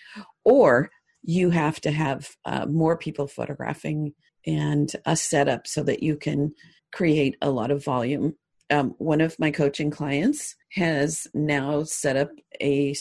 Or 0.44 0.90
you 1.22 1.52
have 1.52 1.80
to 1.82 1.92
have 1.92 2.36
uh, 2.46 2.66
more 2.66 2.98
people 2.98 3.28
photographing 3.28 4.13
and 4.48 4.92
a 5.06 5.16
setup 5.16 5.68
so 5.68 5.84
that 5.84 6.02
you 6.02 6.18
can 6.18 6.54
create 6.92 7.38
a 7.42 7.52
lot 7.52 7.70
of 7.72 7.84
volume. 7.84 8.36
Um, 8.70 8.96
one 8.98 9.22
of 9.22 9.38
my 9.39 9.51
coaching 9.51 9.91
clients 9.91 10.55
has 10.72 11.27
now 11.34 11.84
set 11.84 12.15
up 12.15 12.29
a 12.60 12.93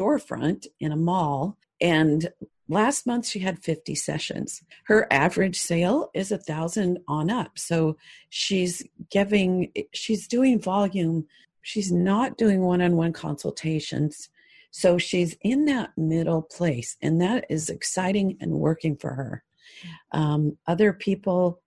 storefront 0.00 0.66
in 0.78 0.92
a 0.92 0.96
mall. 0.96 1.58
And 1.80 2.30
last 2.68 3.06
month 3.06 3.26
she 3.26 3.40
had 3.40 3.62
50 3.62 3.94
sessions. 3.94 4.62
Her 4.84 5.06
average 5.10 5.58
sale 5.58 6.10
is 6.14 6.32
a 6.32 6.38
thousand 6.38 6.98
on 7.08 7.30
up. 7.30 7.58
So 7.58 7.96
she's 8.28 8.82
giving 9.10 9.72
she's 9.92 10.26
doing 10.26 10.60
volume. 10.60 11.26
She's 11.62 11.92
not 11.92 12.38
doing 12.38 12.62
one-on-one 12.62 13.12
consultations. 13.12 14.30
So 14.70 14.98
she's 14.98 15.36
in 15.42 15.64
that 15.66 15.90
middle 15.96 16.42
place 16.42 16.96
and 17.02 17.20
that 17.20 17.44
is 17.50 17.68
exciting 17.68 18.38
and 18.40 18.52
working 18.52 18.96
for 18.96 19.14
her. 19.14 19.44
Um, 20.12 20.56
other 20.66 20.92
people 20.92 21.60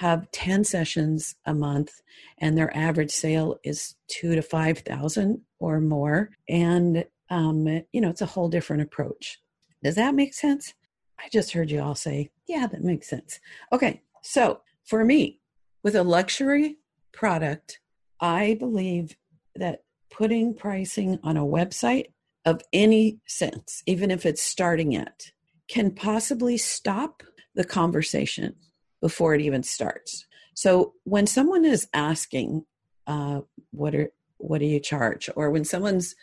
have 0.00 0.30
10 0.32 0.64
sessions 0.64 1.34
a 1.44 1.54
month 1.54 2.00
and 2.38 2.56
their 2.56 2.74
average 2.76 3.10
sale 3.10 3.58
is 3.62 3.94
two 4.08 4.34
to 4.34 4.42
five 4.42 4.78
thousand 4.78 5.40
or 5.58 5.80
more 5.80 6.30
and 6.48 7.04
um, 7.30 7.66
you 7.92 8.00
know 8.00 8.10
it's 8.10 8.22
a 8.22 8.26
whole 8.26 8.48
different 8.48 8.82
approach 8.82 9.38
does 9.82 9.96
that 9.96 10.14
make 10.14 10.32
sense? 10.32 10.74
I 11.18 11.28
just 11.28 11.52
heard 11.52 11.70
you 11.70 11.80
all 11.80 11.94
say, 11.94 12.30
yeah, 12.46 12.66
that 12.66 12.84
makes 12.84 13.08
sense. 13.08 13.40
Okay, 13.72 14.02
so 14.22 14.60
for 14.84 15.04
me, 15.04 15.40
with 15.82 15.96
a 15.96 16.02
luxury 16.02 16.78
product, 17.12 17.80
I 18.20 18.54
believe 18.58 19.16
that 19.56 19.82
putting 20.10 20.54
pricing 20.54 21.18
on 21.22 21.36
a 21.36 21.44
website 21.44 22.06
of 22.44 22.60
any 22.72 23.18
sense, 23.26 23.82
even 23.86 24.10
if 24.10 24.24
it's 24.24 24.42
starting 24.42 24.92
it, 24.92 25.32
can 25.68 25.90
possibly 25.90 26.56
stop 26.56 27.22
the 27.54 27.64
conversation 27.64 28.54
before 29.02 29.34
it 29.34 29.42
even 29.42 29.62
starts. 29.62 30.24
So 30.54 30.94
when 31.04 31.26
someone 31.26 31.66
is 31.66 31.88
asking, 31.92 32.64
uh, 33.06 33.42
"What 33.72 33.94
are 33.94 34.10
what 34.38 34.58
do 34.58 34.66
you 34.66 34.80
charge?" 34.80 35.28
or 35.36 35.50
when 35.50 35.64
someone's 35.64 36.14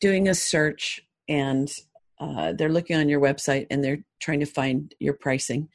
doing 0.00 0.28
a 0.28 0.34
search 0.34 1.00
and 1.28 1.70
uh, 2.18 2.52
they're 2.52 2.68
looking 2.68 2.96
on 2.96 3.08
your 3.08 3.20
website 3.20 3.66
and 3.70 3.82
they're 3.82 4.04
trying 4.20 4.40
to 4.40 4.46
find 4.46 4.94
your 4.98 5.14
pricing. 5.14 5.68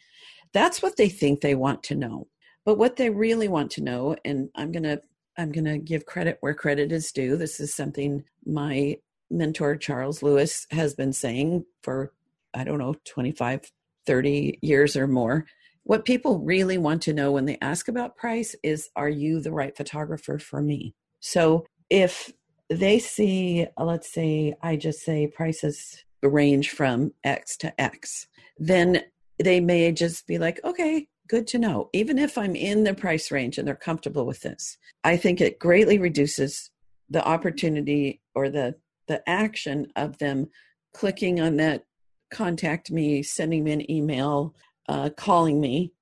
That's 0.53 0.81
what 0.81 0.97
they 0.97 1.09
think 1.09 1.41
they 1.41 1.55
want 1.55 1.83
to 1.83 1.95
know. 1.95 2.27
But 2.65 2.77
what 2.77 2.97
they 2.97 3.09
really 3.09 3.47
want 3.47 3.71
to 3.71 3.83
know, 3.83 4.15
and 4.25 4.49
I'm 4.55 4.71
gonna 4.71 4.99
I'm 5.37 5.51
gonna 5.51 5.77
give 5.77 6.05
credit 6.05 6.37
where 6.41 6.53
credit 6.53 6.91
is 6.91 7.11
due. 7.11 7.37
This 7.37 7.59
is 7.59 7.73
something 7.73 8.23
my 8.45 8.97
mentor 9.29 9.77
Charles 9.77 10.21
Lewis 10.21 10.67
has 10.71 10.93
been 10.93 11.13
saying 11.13 11.65
for 11.81 12.11
I 12.53 12.63
don't 12.65 12.79
know 12.79 12.95
25, 13.05 13.71
30 14.05 14.59
years 14.61 14.95
or 14.95 15.07
more. 15.07 15.45
What 15.83 16.05
people 16.05 16.39
really 16.39 16.77
want 16.77 17.01
to 17.03 17.13
know 17.13 17.31
when 17.31 17.45
they 17.45 17.57
ask 17.61 17.87
about 17.87 18.15
price 18.15 18.55
is 18.63 18.89
are 18.95 19.09
you 19.09 19.41
the 19.41 19.51
right 19.51 19.75
photographer 19.75 20.37
for 20.37 20.61
me? 20.61 20.93
So 21.19 21.65
if 21.89 22.31
they 22.69 22.99
see, 22.99 23.67
uh, 23.77 23.83
let's 23.83 24.11
say, 24.11 24.53
I 24.61 24.75
just 24.75 25.01
say 25.01 25.27
prices 25.27 26.03
range 26.23 26.69
from 26.69 27.11
X 27.23 27.57
to 27.57 27.81
X, 27.81 28.27
then 28.57 29.01
they 29.43 29.59
may 29.59 29.91
just 29.91 30.27
be 30.27 30.37
like, 30.37 30.59
okay, 30.63 31.07
good 31.27 31.47
to 31.47 31.59
know. 31.59 31.89
Even 31.93 32.17
if 32.17 32.37
I'm 32.37 32.55
in 32.55 32.83
the 32.83 32.93
price 32.93 33.31
range 33.31 33.57
and 33.57 33.67
they're 33.67 33.75
comfortable 33.75 34.25
with 34.25 34.41
this, 34.41 34.77
I 35.03 35.17
think 35.17 35.41
it 35.41 35.59
greatly 35.59 35.97
reduces 35.97 36.69
the 37.09 37.25
opportunity 37.25 38.21
or 38.35 38.49
the 38.49 38.75
the 39.07 39.27
action 39.27 39.87
of 39.97 40.17
them 40.19 40.47
clicking 40.93 41.41
on 41.41 41.57
that 41.57 41.83
contact 42.31 42.91
me, 42.91 43.21
sending 43.21 43.63
me 43.63 43.71
an 43.73 43.91
email, 43.91 44.55
uh, 44.87 45.09
calling 45.15 45.59
me 45.59 45.93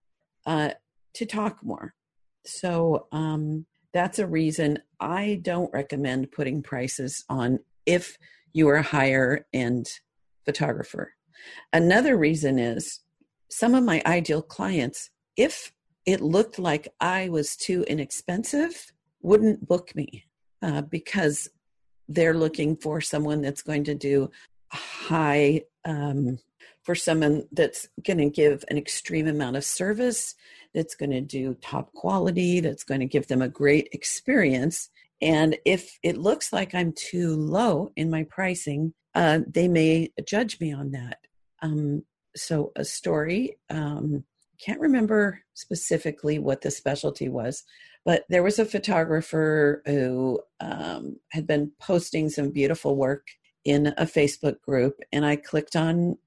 uh, 0.45 0.71
to 1.13 1.25
talk 1.25 1.63
more. 1.63 1.93
So 2.45 3.07
um, 3.11 3.65
that's 3.93 4.19
a 4.19 4.27
reason 4.27 4.79
I 4.99 5.39
don't 5.41 5.71
recommend 5.73 6.31
putting 6.31 6.61
prices 6.61 7.25
on 7.29 7.59
if 7.85 8.17
you 8.53 8.67
are 8.69 8.75
a 8.75 8.83
higher 8.83 9.45
end 9.53 9.89
photographer. 10.45 11.13
Another 11.73 12.17
reason 12.17 12.59
is 12.59 12.99
some 13.49 13.75
of 13.75 13.83
my 13.83 14.01
ideal 14.05 14.41
clients, 14.41 15.09
if 15.35 15.71
it 16.05 16.21
looked 16.21 16.59
like 16.59 16.93
I 16.99 17.29
was 17.29 17.55
too 17.55 17.83
inexpensive, 17.83 18.91
wouldn't 19.21 19.67
book 19.67 19.95
me 19.95 20.25
uh, 20.61 20.81
because 20.81 21.49
they're 22.07 22.33
looking 22.33 22.75
for 22.75 23.01
someone 23.01 23.41
that's 23.41 23.61
going 23.61 23.83
to 23.85 23.95
do 23.95 24.29
high, 24.71 25.63
um, 25.85 26.39
for 26.83 26.95
someone 26.95 27.47
that's 27.51 27.87
going 28.05 28.17
to 28.17 28.29
give 28.29 28.63
an 28.69 28.77
extreme 28.77 29.27
amount 29.27 29.57
of 29.57 29.63
service, 29.63 30.35
that's 30.73 30.95
going 30.95 31.11
to 31.11 31.21
do 31.21 31.55
top 31.61 31.93
quality, 31.93 32.59
that's 32.59 32.83
going 32.83 32.99
to 32.99 33.05
give 33.05 33.27
them 33.27 33.41
a 33.41 33.49
great 33.49 33.89
experience. 33.91 34.89
And 35.21 35.57
if 35.65 35.97
it 36.03 36.17
looks 36.17 36.53
like 36.53 36.73
I'm 36.73 36.93
too 36.93 37.35
low 37.35 37.91
in 37.95 38.09
my 38.09 38.23
pricing, 38.23 38.93
uh, 39.15 39.39
they 39.47 39.67
may 39.67 40.11
judge 40.25 40.59
me 40.59 40.73
on 40.73 40.91
that. 40.91 41.19
Um, 41.61 42.03
so, 42.35 42.71
a 42.75 42.85
story, 42.85 43.57
um, 43.69 44.23
can't 44.63 44.79
remember 44.79 45.41
specifically 45.53 46.37
what 46.37 46.61
the 46.61 46.71
specialty 46.71 47.27
was, 47.27 47.63
but 48.05 48.23
there 48.29 48.43
was 48.43 48.59
a 48.59 48.65
photographer 48.65 49.81
who 49.85 50.39
um, 50.59 51.17
had 51.31 51.47
been 51.47 51.71
posting 51.79 52.29
some 52.29 52.51
beautiful 52.51 52.95
work 52.95 53.27
in 53.65 53.87
a 53.87 54.05
Facebook 54.05 54.61
group, 54.61 54.99
and 55.11 55.25
I 55.25 55.35
clicked 55.35 55.75
on 55.75 56.17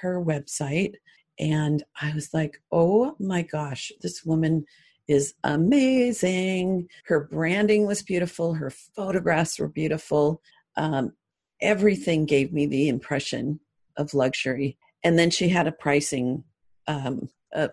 her 0.00 0.22
website 0.22 0.94
and 1.38 1.82
I 2.00 2.12
was 2.14 2.34
like, 2.34 2.60
oh 2.72 3.14
my 3.18 3.42
gosh, 3.42 3.92
this 4.00 4.24
woman 4.24 4.64
is 5.06 5.34
amazing. 5.44 6.88
Her 7.04 7.28
branding 7.30 7.86
was 7.86 8.02
beautiful, 8.02 8.54
her 8.54 8.70
photographs 8.70 9.58
were 9.58 9.68
beautiful. 9.68 10.42
Um, 10.76 11.12
everything 11.60 12.26
gave 12.26 12.52
me 12.52 12.66
the 12.66 12.88
impression 12.88 13.60
of 13.96 14.14
luxury. 14.14 14.78
And 15.04 15.18
then 15.18 15.30
she 15.30 15.48
had 15.48 15.66
a 15.66 15.72
pricing, 15.72 16.44
um, 16.86 17.28
a 17.52 17.70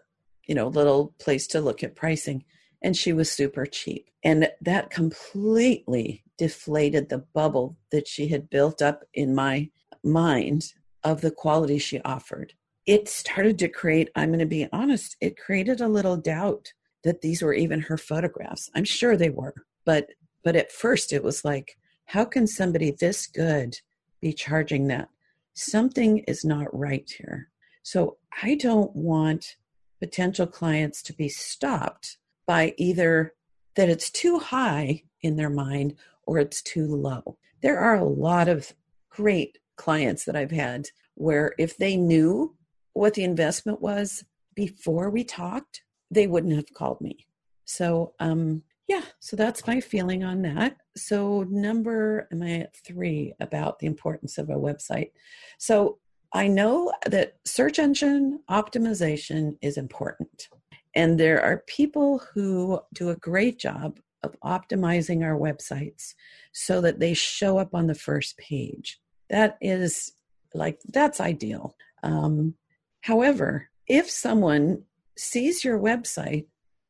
you 0.47 0.55
know, 0.55 0.67
little 0.67 1.13
place 1.19 1.47
to 1.47 1.61
look 1.61 1.83
at 1.83 1.95
pricing, 1.95 2.45
and 2.83 2.95
she 2.95 3.13
was 3.13 3.31
super 3.31 3.65
cheap. 3.65 4.09
And 4.23 4.47
that 4.61 4.91
completely 4.91 6.23
deflated 6.37 7.09
the 7.09 7.19
bubble 7.33 7.77
that 7.91 8.07
she 8.07 8.27
had 8.27 8.49
built 8.49 8.81
up 8.81 9.03
in 9.13 9.33
my 9.33 9.69
mind 10.03 10.73
of 11.05 11.21
the 11.21 11.31
quality 11.31 11.77
she 11.77 12.01
offered. 12.01 12.53
It 12.85 13.07
started 13.07 13.57
to 13.59 13.69
create, 13.69 14.09
I'm 14.15 14.29
going 14.29 14.39
to 14.39 14.45
be 14.45 14.67
honest, 14.73 15.15
it 15.21 15.37
created 15.37 15.79
a 15.79 15.87
little 15.87 16.17
doubt 16.17 16.73
that 17.03 17.21
these 17.21 17.41
were 17.41 17.53
even 17.53 17.79
her 17.81 17.97
photographs. 17.97 18.69
I'm 18.75 18.83
sure 18.83 19.15
they 19.15 19.29
were, 19.29 19.53
but 19.85 20.09
but 20.43 20.55
at 20.55 20.71
first 20.71 21.11
it 21.11 21.23
was 21.23 21.43
like, 21.43 21.77
how 22.05 22.23
can 22.23 22.45
somebody 22.45 22.91
this 22.91 23.25
good 23.25 23.79
be 24.21 24.31
charging 24.31 24.87
that? 24.87 25.09
Something 25.53 26.19
is 26.27 26.45
not 26.45 26.67
right 26.77 27.09
here. 27.17 27.49
So 27.81 28.17
I 28.43 28.55
don't 28.55 28.95
want 28.95 29.55
potential 29.99 30.45
clients 30.45 31.01
to 31.03 31.13
be 31.13 31.29
stopped 31.29 32.17
by 32.45 32.75
either 32.77 33.33
that 33.75 33.89
it's 33.89 34.11
too 34.11 34.37
high 34.37 35.03
in 35.21 35.35
their 35.35 35.49
mind 35.49 35.95
or 36.27 36.37
it's 36.37 36.61
too 36.61 36.87
low. 36.87 37.37
There 37.61 37.79
are 37.79 37.95
a 37.95 38.05
lot 38.05 38.47
of 38.47 38.71
great 39.09 39.57
clients 39.75 40.25
that 40.25 40.35
I've 40.35 40.51
had 40.51 40.87
where 41.15 41.53
if 41.57 41.77
they 41.77 41.95
knew 41.95 42.55
what 42.93 43.13
the 43.13 43.23
investment 43.23 43.81
was 43.81 44.23
before 44.55 45.09
we 45.09 45.23
talked, 45.23 45.81
they 46.11 46.27
wouldn't 46.27 46.55
have 46.55 46.73
called 46.73 47.01
me. 47.01 47.27
So 47.65 48.13
um, 48.19 48.63
yeah, 48.87 49.01
so 49.19 49.35
that's 49.35 49.65
my 49.65 49.81
feeling 49.81 50.23
on 50.23 50.43
that. 50.43 50.77
So, 50.95 51.43
number, 51.49 52.27
am 52.31 52.43
I 52.43 52.59
at 52.59 52.75
three 52.75 53.33
about 53.39 53.79
the 53.79 53.87
importance 53.87 54.37
of 54.37 54.49
a 54.49 54.53
website? 54.53 55.11
So, 55.57 55.97
I 56.33 56.47
know 56.47 56.91
that 57.05 57.37
search 57.45 57.79
engine 57.79 58.41
optimization 58.49 59.57
is 59.61 59.77
important. 59.77 60.49
And 60.93 61.19
there 61.19 61.41
are 61.41 61.63
people 61.65 62.21
who 62.33 62.79
do 62.93 63.09
a 63.09 63.15
great 63.15 63.57
job 63.57 63.99
of 64.21 64.35
optimizing 64.43 65.23
our 65.23 65.37
websites 65.37 66.13
so 66.51 66.81
that 66.81 66.99
they 66.99 67.13
show 67.13 67.57
up 67.57 67.73
on 67.73 67.87
the 67.87 67.95
first 67.95 68.37
page. 68.37 68.99
That 69.29 69.57
is 69.61 70.13
like, 70.53 70.79
that's 70.87 71.19
ideal. 71.19 71.75
Um, 72.03 72.55
however, 73.01 73.69
if 73.87 74.09
someone 74.09 74.83
sees 75.17 75.63
your 75.63 75.79
website 75.79 76.45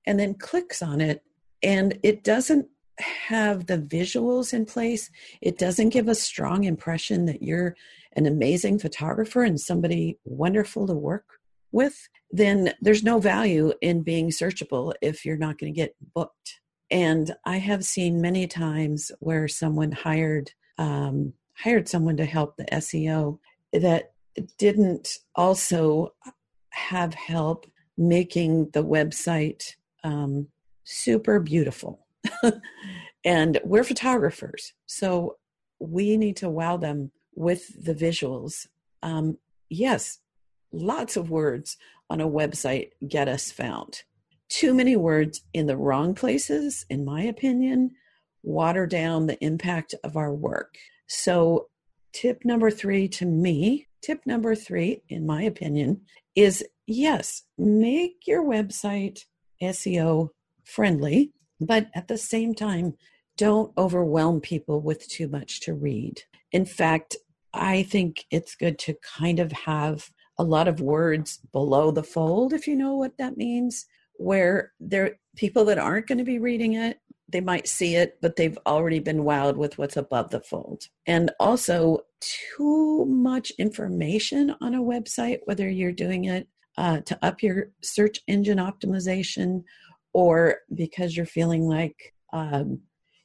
and 0.06 0.20
then 0.20 0.34
clicks 0.36 0.82
on 0.82 1.02
it 1.02 1.24
and 1.64 2.00
it 2.04 2.24
doesn't 2.24 2.68
have 3.00 3.66
the 3.66 3.78
visuals 3.78 4.54
in 4.54 4.66
place, 4.66 5.10
it 5.42 5.58
doesn't 5.58 5.90
give 5.90 6.08
a 6.08 6.16
strong 6.16 6.64
impression 6.64 7.26
that 7.26 7.42
you're 7.42 7.76
an 8.16 8.26
amazing 8.26 8.80
photographer 8.80 9.44
and 9.44 9.60
somebody 9.60 10.18
wonderful 10.24 10.88
to 10.88 10.94
work 10.94 11.26
with, 11.72 12.08
then 12.32 12.74
there's 12.82 13.04
no 13.04 13.20
value 13.20 13.74
in 13.82 14.02
being 14.02 14.30
searchable 14.30 14.94
if 15.02 15.26
you're 15.26 15.38
not 15.38 15.58
going 15.58 15.74
to 15.74 15.76
get 15.76 15.96
booked. 16.14 16.62
And 16.90 17.36
I 17.46 17.58
have 17.58 17.84
seen 17.84 18.22
many 18.22 18.48
times 18.48 19.12
where 19.20 19.48
someone 19.48 19.92
hired 19.92 20.52
um, 20.78 21.34
hired 21.58 21.88
someone 21.88 22.18
to 22.18 22.26
help 22.26 22.58
the 22.58 22.66
SEO 22.66 23.40
that 23.74 24.14
didn't 24.58 25.20
also 25.36 26.14
have 26.70 27.14
help 27.14 27.66
making 27.98 28.70
the 28.72 28.84
website 28.84 29.76
um, 30.04 30.48
super 30.84 31.40
beautiful. 31.40 32.06
and 33.26 33.60
we're 33.64 33.84
photographers, 33.84 34.74
so 34.86 35.38
we 35.80 36.18
need 36.18 36.38
to 36.38 36.50
wow 36.50 36.78
them 36.78 37.12
with 37.36 37.84
the 37.84 37.94
visuals. 37.94 38.68
Um, 39.04 39.38
yes, 39.70 40.20
lots 40.72 41.18
of 41.18 41.30
words 41.30 41.78
on 42.10 42.22
a 42.22 42.30
website 42.30 42.92
get 43.08 43.28
us 43.28 43.52
found. 43.52 44.04
Too 44.50 44.74
many 44.74 44.96
words 44.96 45.42
in 45.54 45.66
the 45.66 45.78
wrong 45.78 46.14
places, 46.14 46.86
in 46.90 47.04
my 47.04 47.24
opinion, 47.24 47.92
water 48.44 48.86
down 48.86 49.26
the 49.26 49.44
impact 49.44 49.96
of 50.04 50.16
our 50.18 50.34
work. 50.34 50.78
So, 51.08 51.68
tip 52.14 52.44
number 52.46 52.72
three 52.72 53.08
to 53.10 53.26
me, 53.26 53.88
tip 54.02 54.22
number 54.26 54.56
three, 54.56 55.02
in 55.10 55.26
my 55.26 55.44
opinion, 55.44 56.02
is 56.36 56.64
yes, 56.88 57.44
make 57.58 58.28
your 58.28 58.44
website 58.44 59.20
SEO 59.62 60.30
friendly, 60.64 61.32
but 61.60 61.88
at 61.96 62.08
the 62.08 62.18
same 62.18 62.54
time, 62.54 62.96
don't 63.38 63.74
overwhelm 63.78 64.42
people 64.42 64.82
with 64.82 65.08
too 65.08 65.28
much 65.28 65.62
to 65.62 65.74
read. 65.74 66.22
In 66.52 66.66
fact, 66.66 67.18
I 67.54 67.84
think 67.84 68.26
it's 68.32 68.56
good 68.56 68.80
to 68.80 68.96
kind 69.18 69.40
of 69.40 69.52
have 69.52 70.10
a 70.38 70.44
lot 70.44 70.68
of 70.68 70.82
words 70.82 71.40
below 71.52 71.92
the 71.92 72.04
fold, 72.04 72.54
if 72.54 72.68
you 72.68 72.76
know 72.76 72.96
what 72.96 73.18
that 73.18 73.38
means, 73.38 73.86
where 74.18 74.72
there 74.80 75.18
people 75.36 75.66
that 75.66 75.78
aren't 75.78 76.08
going 76.08 76.18
to 76.18 76.24
be 76.24 76.40
reading 76.40 76.74
it, 76.74 77.00
they 77.28 77.42
might 77.42 77.68
see 77.68 77.96
it, 77.96 78.18
but 78.22 78.36
they've 78.36 78.58
already 78.68 79.00
been 79.00 79.24
wowed 79.24 79.56
with 79.56 79.78
what's 79.78 79.98
above 79.98 80.30
the 80.30 80.42
fold. 80.42 80.84
And 81.08 81.32
also, 81.40 82.00
too 82.22 83.06
much 83.06 83.52
information 83.58 84.56
on 84.62 84.74
a 84.74 84.82
website, 84.82 85.40
whether 85.46 85.70
you're 85.70 85.92
doing 85.92 86.26
it 86.26 86.48
uh, 86.78 87.02
to 87.02 87.18
up 87.26 87.42
your 87.42 87.72
search 87.84 88.20
engine 88.28 88.58
optimization 88.58 89.64
or 90.14 90.58
because 90.74 91.16
you're 91.16 91.26
feeling 91.26 91.64
like 91.68 92.14
um, 92.34 92.80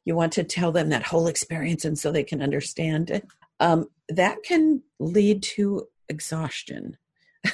you 0.04 0.14
want 0.14 0.32
to 0.32 0.44
tell 0.44 0.72
them 0.72 0.88
that 0.88 1.02
whole 1.02 1.26
experience 1.26 1.84
and 1.84 1.98
so 1.98 2.10
they 2.10 2.24
can 2.24 2.42
understand 2.42 3.10
it, 3.10 3.26
um, 3.60 3.86
that 4.08 4.42
can 4.42 4.82
lead 4.98 5.42
to 5.42 5.86
exhaustion. 6.08 6.96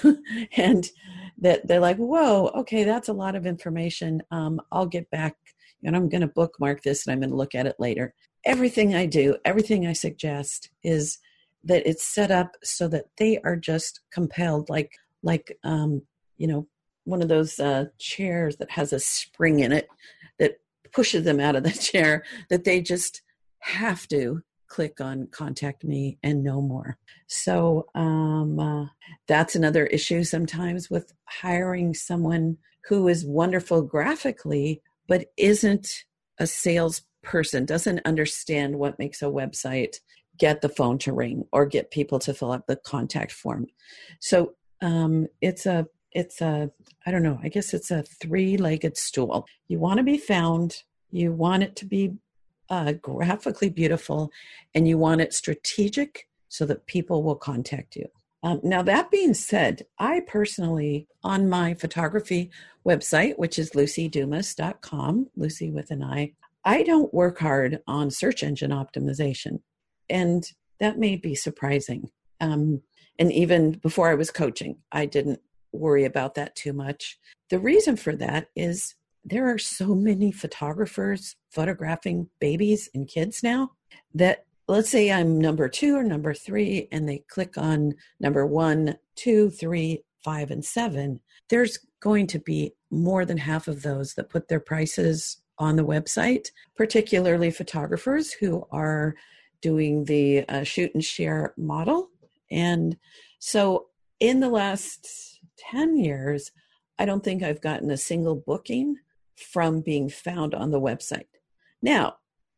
and 0.57 0.91
that 1.39 1.67
they're 1.67 1.81
like, 1.81 1.97
whoa, 1.97 2.49
okay, 2.49 2.83
that's 2.83 3.09
a 3.09 3.13
lot 3.13 3.37
of 3.37 3.47
information. 3.47 4.21
Um, 4.31 4.61
I'll 4.73 4.87
get 4.87 5.09
back 5.11 5.37
and 5.87 5.97
I'm 5.97 6.09
going 6.09 6.21
to 6.21 6.27
bookmark 6.27 6.83
this 6.83 7.07
and 7.07 7.13
I'm 7.13 7.21
going 7.21 7.31
to 7.31 7.37
look 7.37 7.55
at 7.55 7.67
it 7.67 7.77
later. 7.79 8.13
Everything 8.45 8.95
I 8.95 9.07
do, 9.07 9.37
everything 9.45 9.87
I 9.87 9.93
suggest 9.93 10.69
is 10.83 11.19
that 11.65 11.87
it's 11.89 12.05
set 12.05 12.31
up 12.31 12.57
so 12.63 12.89
that 12.89 13.07
they 13.17 13.39
are 13.39 13.57
just 13.57 14.01
compelled, 14.13 14.69
like 14.69 14.93
like 15.23 15.57
um, 15.65 16.03
you 16.37 16.47
know 16.47 16.67
one 17.05 17.23
of 17.23 17.29
those 17.29 17.59
uh, 17.59 17.87
chairs 17.99 18.57
that 18.57 18.71
has 18.73 18.93
a 18.93 19.01
spring 19.01 19.61
in 19.61 19.73
it 19.73 19.89
that 20.39 20.59
pushes 20.93 21.25
them 21.25 21.41
out 21.41 21.57
of 21.57 21.63
the 21.63 21.71
chair. 21.93 22.25
That 22.51 22.65
they 22.65 22.81
just 22.81 23.23
have 23.61 24.07
to 24.09 24.43
click 24.69 25.01
on 25.01 25.29
contact 25.29 25.85
me 25.85 26.19
and 26.23 26.43
no 26.43 26.61
more. 26.61 26.99
So 27.29 27.87
um, 27.95 28.59
uh, 28.59 28.87
that's 29.29 29.55
another 29.55 29.87
issue 29.87 30.25
sometimes 30.25 30.91
with 30.91 31.13
hiring 31.25 31.95
someone 31.95 32.59
who 32.89 33.09
is 33.09 33.25
wonderful 33.25 33.83
graphically, 33.83 34.83
but 35.09 35.27
isn't 35.37 36.05
a 36.39 36.47
salesperson, 36.47 37.65
doesn't 37.65 38.01
understand 38.05 38.79
what 38.79 38.99
makes 38.99 39.23
a 39.23 39.27
website 39.27 39.97
get 40.39 40.61
the 40.61 40.69
phone 40.69 40.99
to 40.99 41.13
ring 41.13 41.45
or 41.53 41.67
get 41.67 41.91
people 41.91 42.19
to 42.19 42.35
fill 42.35 42.53
out 42.53 42.67
the 42.67 42.77
contact 42.77 43.33
form. 43.33 43.67
So 44.21 44.55
um, 44.83 45.27
it's 45.41 45.67
a 45.67 45.87
it's 46.13 46.41
a 46.41 46.71
I 47.07 47.11
don't 47.11 47.23
know. 47.23 47.39
I 47.43 47.49
guess 47.49 47.75
it's 47.75 47.91
a 47.91 48.03
three-legged 48.03 48.97
stool. 48.97 49.47
You 49.69 49.79
want 49.79 49.99
to 49.99 50.05
be 50.05 50.19
found. 50.19 50.83
You 51.11 51.33
want 51.33 51.63
it 51.63 51.77
to 51.77 51.85
be 51.85 52.15
uh, 52.69 52.93
graphically 52.93 53.71
beautiful, 53.71 54.31
and 54.75 54.89
you 54.89 54.99
want 54.99 55.21
it 55.21 55.33
strategic 55.33 56.29
so 56.49 56.65
that 56.67 56.87
people 56.87 57.23
will 57.23 57.37
contact 57.37 57.97
you. 57.97 58.07
Um, 58.47 58.61
now, 58.63 58.81
that 58.83 59.11
being 59.11 59.35
said, 59.35 59.87
I 59.99 60.21
personally, 60.21 61.09
on 61.25 61.49
my 61.49 61.75
photography 61.75 62.53
website, 62.87 63.37
which 63.39 63.59
is 63.59 63.73
lucidumas.com, 63.73 65.31
Luci 65.37 65.73
with 65.73 65.91
an 65.91 66.05
I, 66.05 66.33
I 66.65 66.85
don't 66.85 67.13
work 67.13 67.41
hard 67.41 67.81
on 67.89 68.09
search 68.13 68.45
engine 68.45 68.71
optimization. 68.71 69.63
And 70.09 70.49
that 70.79 70.97
may 70.97 71.17
be 71.17 71.35
surprising. 71.35 72.09
Um, 72.41 72.83
and 73.19 73.33
even 73.33 73.73
before 73.73 74.11
I 74.11 74.15
was 74.15 74.31
coaching, 74.31 74.77
I 74.93 75.07
didn't 75.07 75.41
worry 75.73 76.05
about 76.05 76.37
that 76.37 76.55
too 76.55 76.73
much. 76.73 77.19
The 77.51 77.59
reason 77.59 77.97
for 77.97 78.15
that 78.15 78.47
is 78.55 78.95
there 79.25 79.53
are 79.53 79.59
so 79.59 79.93
many 79.93 80.31
photographers 80.31 81.35
photographing 81.51 82.29
babies 82.39 82.91
and 82.95 83.09
kids 83.09 83.43
now 83.43 83.73
that 84.15 84.46
let's 84.69 84.91
say 84.91 85.13
I'm 85.13 85.41
number 85.41 85.69
two 85.69 85.97
or 85.97 86.03
number 86.03 86.35
three, 86.35 86.89
and 86.91 87.09
they 87.09 87.25
click 87.29 87.57
on 87.57 87.95
number 88.21 88.47
one, 88.47 88.97
two, 89.15 89.51
three, 89.51 90.05
five, 90.25 90.51
and 90.51 90.65
seven, 90.65 91.21
there's 91.49 91.79
going 92.01 92.27
to 92.27 92.39
be 92.41 92.73
more 92.91 93.25
than 93.25 93.39
half 93.39 93.69
of 93.69 93.83
those 93.83 94.15
that 94.15 94.29
put 94.29 94.49
their 94.49 94.61
prices 94.61 95.39
on 95.59 95.77
the 95.77 95.85
website, 95.85 96.49
particularly 96.77 97.51
photographers 97.51 98.33
who 98.33 98.67
are 98.71 99.15
doing 99.63 100.05
the 100.05 100.45
uh, 100.49 100.65
shoot 100.65 100.91
and 100.95 101.05
share 101.05 101.55
model. 101.57 102.09
And 102.51 102.97
so 103.39 103.87
in 104.21 104.41
the 104.41 104.49
last 104.49 105.41
10 105.71 105.97
years, 105.97 106.53
I 106.99 107.05
don't 107.05 107.23
think 107.23 107.43
I've 107.43 107.61
gotten 107.61 107.91
a 107.91 107.97
single 107.97 108.37
booking 108.37 108.97
from 109.37 109.81
being 109.81 110.09
found 110.09 110.55
on 110.55 110.71
the 110.71 110.81
website. 110.81 111.27
Now, 111.83 112.17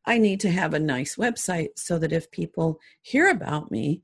I 0.08 0.16
need 0.16 0.40
to 0.40 0.50
have 0.50 0.72
a 0.72 0.78
nice 0.78 1.16
website 1.16 1.68
so 1.76 1.98
that 1.98 2.12
if 2.12 2.30
people 2.30 2.80
hear 3.02 3.28
about 3.28 3.70
me 3.70 4.02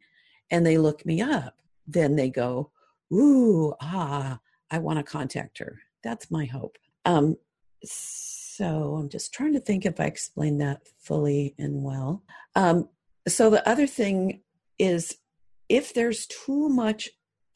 and 0.50 0.64
they 0.64 0.76
look 0.76 1.06
me 1.06 1.22
up, 1.22 1.56
then 1.86 2.14
they 2.14 2.28
go, 2.28 2.70
Ooh, 3.10 3.72
ah, 3.80 4.38
I 4.70 4.78
want 4.78 4.98
to 4.98 5.02
contact 5.02 5.58
her. 5.58 5.80
That's 6.02 6.30
my 6.30 6.44
hope. 6.44 6.76
Um, 7.06 7.36
so 7.84 8.96
I'm 8.96 9.08
just 9.08 9.32
trying 9.32 9.54
to 9.54 9.60
think 9.60 9.86
if 9.86 9.98
I 9.98 10.04
explained 10.04 10.60
that 10.60 10.82
fully 10.98 11.54
and 11.58 11.82
well. 11.82 12.22
Um, 12.54 12.90
so 13.26 13.48
the 13.48 13.66
other 13.66 13.86
thing 13.86 14.42
is 14.78 15.16
if 15.70 15.94
there's 15.94 16.26
too 16.26 16.68
much, 16.68 17.08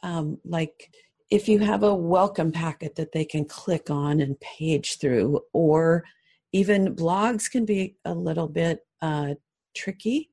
um, 0.02 0.38
like 0.42 0.90
if 1.30 1.50
you 1.50 1.58
have 1.58 1.82
a 1.82 1.94
welcome 1.94 2.52
packet 2.52 2.96
that 2.96 3.12
they 3.12 3.26
can 3.26 3.44
click 3.44 3.90
on 3.90 4.20
and 4.20 4.40
page 4.40 4.98
through, 4.98 5.40
or 5.52 6.04
even 6.52 6.94
blogs 6.94 7.50
can 7.50 7.64
be 7.64 7.96
a 8.04 8.14
little 8.14 8.48
bit 8.48 8.80
uh, 9.02 9.34
tricky 9.74 10.30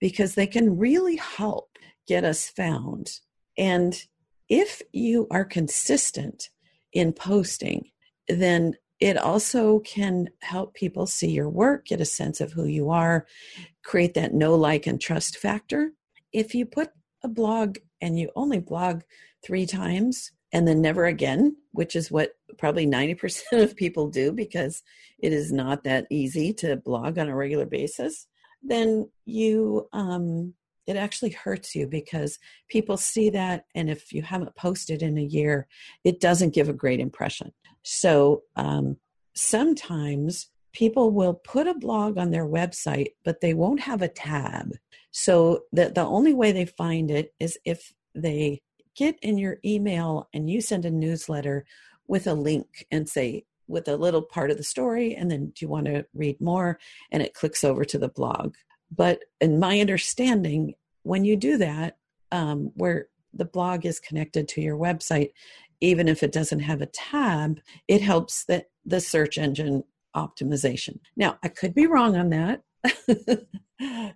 because 0.00 0.34
they 0.34 0.46
can 0.46 0.78
really 0.78 1.16
help 1.16 1.78
get 2.06 2.24
us 2.24 2.48
found. 2.48 3.10
And 3.56 4.00
if 4.48 4.82
you 4.92 5.26
are 5.30 5.44
consistent 5.44 6.48
in 6.92 7.12
posting, 7.12 7.90
then 8.28 8.74
it 9.00 9.16
also 9.16 9.80
can 9.80 10.30
help 10.40 10.74
people 10.74 11.06
see 11.06 11.30
your 11.30 11.48
work, 11.48 11.86
get 11.86 12.00
a 12.00 12.06
sense 12.06 12.40
of 12.40 12.52
who 12.52 12.64
you 12.64 12.90
are, 12.90 13.26
create 13.84 14.14
that 14.14 14.34
know, 14.34 14.54
like, 14.54 14.86
and 14.86 15.00
trust 15.00 15.36
factor. 15.36 15.92
If 16.32 16.54
you 16.54 16.66
put 16.66 16.90
a 17.22 17.28
blog 17.28 17.78
and 18.00 18.18
you 18.18 18.30
only 18.34 18.58
blog 18.58 19.02
three 19.44 19.66
times 19.66 20.32
and 20.52 20.66
then 20.66 20.80
never 20.80 21.06
again, 21.06 21.56
which 21.72 21.94
is 21.94 22.10
what 22.10 22.32
probably 22.56 22.86
90% 22.86 23.42
of 23.52 23.76
people 23.76 24.08
do 24.08 24.32
because 24.32 24.82
it 25.18 25.32
is 25.32 25.52
not 25.52 25.84
that 25.84 26.06
easy 26.10 26.52
to 26.54 26.76
blog 26.76 27.18
on 27.18 27.28
a 27.28 27.36
regular 27.36 27.66
basis, 27.66 28.26
then 28.62 29.08
you, 29.24 29.88
um, 29.92 30.54
it 30.86 30.96
actually 30.96 31.30
hurts 31.30 31.74
you 31.74 31.86
because 31.86 32.38
people 32.68 32.96
see 32.96 33.28
that. 33.30 33.66
And 33.74 33.90
if 33.90 34.12
you 34.12 34.22
haven't 34.22 34.56
posted 34.56 35.02
in 35.02 35.18
a 35.18 35.22
year, 35.22 35.68
it 36.02 36.18
doesn't 36.18 36.54
give 36.54 36.68
a 36.68 36.74
great 36.74 36.98
impression. 36.98 37.52
So 37.82 38.42
um, 38.56 38.96
sometimes 39.34 40.48
people 40.72 41.10
will 41.10 41.34
put 41.34 41.66
a 41.66 41.74
blog 41.74 42.16
on 42.16 42.30
their 42.30 42.46
website, 42.46 43.08
but 43.24 43.40
they 43.40 43.52
won't 43.52 43.80
have 43.80 44.00
a 44.00 44.08
tab. 44.08 44.72
So 45.10 45.64
the, 45.72 45.90
the 45.90 46.04
only 46.04 46.32
way 46.32 46.52
they 46.52 46.66
find 46.66 47.10
it 47.10 47.34
is 47.38 47.58
if 47.64 47.92
they 48.14 48.62
get 48.98 49.16
in 49.22 49.38
your 49.38 49.58
email 49.64 50.28
and 50.34 50.50
you 50.50 50.60
send 50.60 50.84
a 50.84 50.90
newsletter 50.90 51.64
with 52.08 52.26
a 52.26 52.34
link 52.34 52.84
and 52.90 53.08
say, 53.08 53.44
with 53.68 53.86
a 53.86 53.96
little 53.96 54.22
part 54.22 54.50
of 54.50 54.56
the 54.56 54.64
story 54.64 55.14
and 55.14 55.30
then 55.30 55.46
do 55.54 55.64
you 55.64 55.68
want 55.68 55.86
to 55.86 56.04
read 56.14 56.40
more? 56.40 56.78
and 57.12 57.22
it 57.22 57.34
clicks 57.34 57.62
over 57.62 57.84
to 57.84 57.98
the 57.98 58.08
blog. 58.08 58.54
But 58.90 59.20
in 59.40 59.60
my 59.60 59.80
understanding 59.80 60.74
when 61.02 61.24
you 61.24 61.36
do 61.36 61.58
that 61.58 61.98
um, 62.32 62.72
where 62.74 63.08
the 63.32 63.44
blog 63.44 63.86
is 63.86 64.00
connected 64.00 64.48
to 64.48 64.60
your 64.60 64.76
website 64.76 65.30
even 65.80 66.08
if 66.08 66.22
it 66.22 66.32
doesn't 66.32 66.60
have 66.60 66.80
a 66.80 66.86
tab 66.86 67.60
it 67.86 68.00
helps 68.02 68.44
the 68.84 69.00
search 69.00 69.38
engine 69.38 69.84
optimization. 70.16 70.98
Now 71.16 71.38
i 71.42 71.48
could 71.48 71.74
be 71.74 71.86
wrong 71.86 72.16
on 72.16 72.30
that 72.30 72.62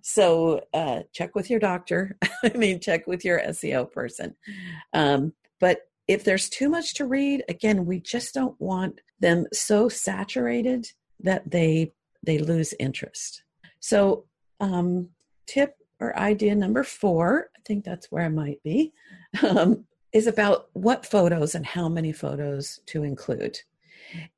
so 0.03 0.65
uh, 0.75 1.01
check 1.13 1.35
with 1.35 1.51
your 1.51 1.61
doctor. 1.61 2.17
I 2.45 2.57
mean 2.57 2.81
check 2.81 3.07
with 3.07 3.25
your 3.25 3.41
seo 3.41 3.91
person. 3.91 4.35
Um, 4.93 5.33
but 5.61 5.89
if 6.09 6.25
there's 6.25 6.49
too 6.49 6.69
much 6.69 6.95
to 6.95 7.07
read 7.07 7.45
again 7.49 7.87
we 7.87 8.01
just 8.01 8.35
don't 8.35 8.61
want 8.61 9.01
them 9.21 9.47
so 9.53 9.89
saturated 9.89 10.91
that 11.21 11.51
they 11.51 11.93
they 12.25 12.39
lose 12.39 12.75
interest. 12.79 13.43
So 13.81 14.25
um, 14.61 15.09
tip 15.47 15.77
or 16.01 16.17
idea 16.19 16.55
number 16.55 16.83
four 16.83 17.49
i 17.57 17.61
think 17.65 17.85
that's 17.85 18.11
where 18.11 18.25
i 18.25 18.29
might 18.29 18.61
be 18.63 18.93
um, 19.43 19.85
is 20.13 20.27
about 20.27 20.69
what 20.75 21.07
photos 21.07 21.55
and 21.55 21.65
how 21.65 21.89
many 21.89 22.13
photos 22.13 22.81
to 22.87 23.03
include. 23.03 23.59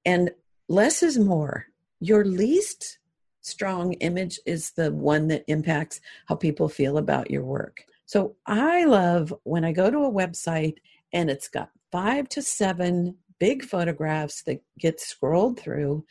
And 0.04 0.30
less 0.68 1.02
is 1.02 1.18
more. 1.18 1.66
Your 2.00 2.24
least 2.24 2.98
strong 3.44 3.92
image 3.94 4.38
is 4.46 4.70
the 4.72 4.90
one 4.92 5.28
that 5.28 5.44
impacts 5.48 6.00
how 6.26 6.34
people 6.34 6.68
feel 6.68 6.98
about 6.98 7.30
your 7.30 7.44
work 7.44 7.84
so 8.06 8.34
i 8.46 8.84
love 8.84 9.32
when 9.44 9.64
i 9.64 9.72
go 9.72 9.90
to 9.90 9.98
a 9.98 10.12
website 10.12 10.76
and 11.12 11.30
it's 11.30 11.48
got 11.48 11.70
five 11.92 12.28
to 12.28 12.42
seven 12.42 13.16
big 13.38 13.64
photographs 13.64 14.42
that 14.42 14.62
get 14.78 15.00
scrolled 15.00 15.58
through. 15.58 16.04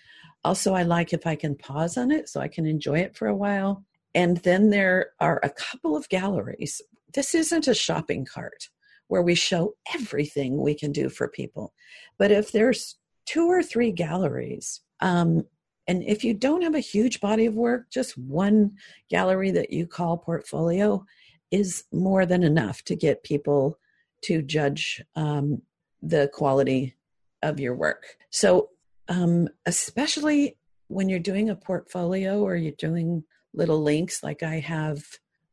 Also, 0.43 0.73
I 0.73 0.83
like 0.83 1.13
if 1.13 1.25
I 1.25 1.35
can 1.35 1.55
pause 1.55 1.97
on 1.97 2.11
it 2.11 2.29
so 2.29 2.39
I 2.39 2.47
can 2.47 2.65
enjoy 2.65 2.99
it 2.99 3.15
for 3.15 3.27
a 3.27 3.35
while. 3.35 3.83
And 4.15 4.37
then 4.37 4.69
there 4.69 5.11
are 5.19 5.39
a 5.43 5.49
couple 5.49 5.95
of 5.95 6.09
galleries. 6.09 6.81
This 7.13 7.33
isn't 7.33 7.67
a 7.67 7.73
shopping 7.73 8.25
cart 8.25 8.69
where 9.07 9.21
we 9.21 9.35
show 9.35 9.73
everything 9.93 10.61
we 10.61 10.75
can 10.75 10.91
do 10.91 11.09
for 11.09 11.27
people. 11.27 11.73
But 12.17 12.31
if 12.31 12.51
there's 12.51 12.97
two 13.25 13.47
or 13.47 13.63
three 13.63 13.91
galleries, 13.91 14.81
um, 14.99 15.43
and 15.87 16.03
if 16.03 16.23
you 16.23 16.33
don't 16.33 16.61
have 16.61 16.75
a 16.75 16.79
huge 16.79 17.19
body 17.19 17.45
of 17.45 17.55
work, 17.55 17.89
just 17.91 18.17
one 18.17 18.77
gallery 19.09 19.51
that 19.51 19.71
you 19.71 19.85
call 19.85 20.17
portfolio 20.17 21.05
is 21.51 21.83
more 21.91 22.25
than 22.25 22.43
enough 22.43 22.83
to 22.83 22.95
get 22.95 23.23
people 23.23 23.77
to 24.23 24.41
judge 24.41 25.03
um, 25.15 25.61
the 26.01 26.29
quality 26.33 26.95
of 27.41 27.59
your 27.59 27.75
work. 27.75 28.17
So, 28.29 28.69
um, 29.09 29.49
especially 29.65 30.57
when 30.87 31.09
you're 31.09 31.19
doing 31.19 31.49
a 31.49 31.55
portfolio 31.55 32.39
or 32.39 32.55
you're 32.55 32.71
doing 32.71 33.23
little 33.53 33.81
links, 33.81 34.23
like 34.23 34.41
I 34.41 34.59
have 34.59 35.03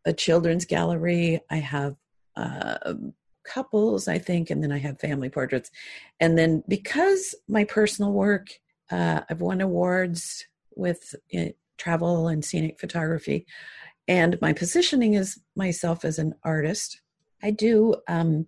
a 0.05 0.13
children's 0.13 0.65
gallery, 0.65 1.41
I 1.51 1.57
have 1.57 1.97
uh, 2.37 2.95
couples, 3.45 4.09
I 4.09 4.19
think, 4.19 4.51
and 4.51 4.63
then 4.63 4.73
I 4.73 4.79
have 4.79 5.01
family 5.01 5.29
portraits. 5.29 5.71
And 6.21 6.39
then 6.39 6.63
because 6.69 7.35
my 7.49 7.65
personal 7.65 8.13
work, 8.13 8.49
uh, 8.91 9.23
I've 9.29 9.41
won 9.41 9.61
awards 9.61 10.47
with 10.75 11.15
uh, 11.37 11.47
travel 11.79 12.29
and 12.29 12.45
scenic 12.45 12.81
photography, 12.81 13.47
and 14.09 14.39
my 14.41 14.53
positioning 14.53 15.15
is 15.15 15.41
myself 15.57 16.05
as 16.05 16.19
an 16.19 16.35
artist. 16.45 17.01
I 17.43 17.51
do 17.53 17.95
um, 18.09 18.47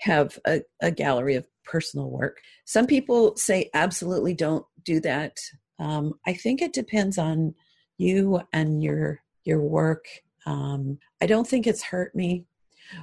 have 0.00 0.38
a, 0.46 0.62
a 0.80 0.90
gallery 0.90 1.34
of 1.34 1.46
personal 1.64 2.10
work. 2.10 2.38
Some 2.64 2.86
people 2.86 3.36
say 3.36 3.70
absolutely 3.74 4.34
don't 4.34 4.64
do 4.84 5.00
that. 5.00 5.36
Um, 5.78 6.14
I 6.26 6.32
think 6.32 6.62
it 6.62 6.72
depends 6.72 7.18
on 7.18 7.54
you 7.98 8.40
and 8.52 8.82
your 8.82 9.20
your 9.44 9.60
work. 9.60 10.06
Um, 10.46 10.98
I 11.20 11.26
don't 11.26 11.46
think 11.46 11.66
it's 11.66 11.82
hurt 11.82 12.14
me. 12.14 12.44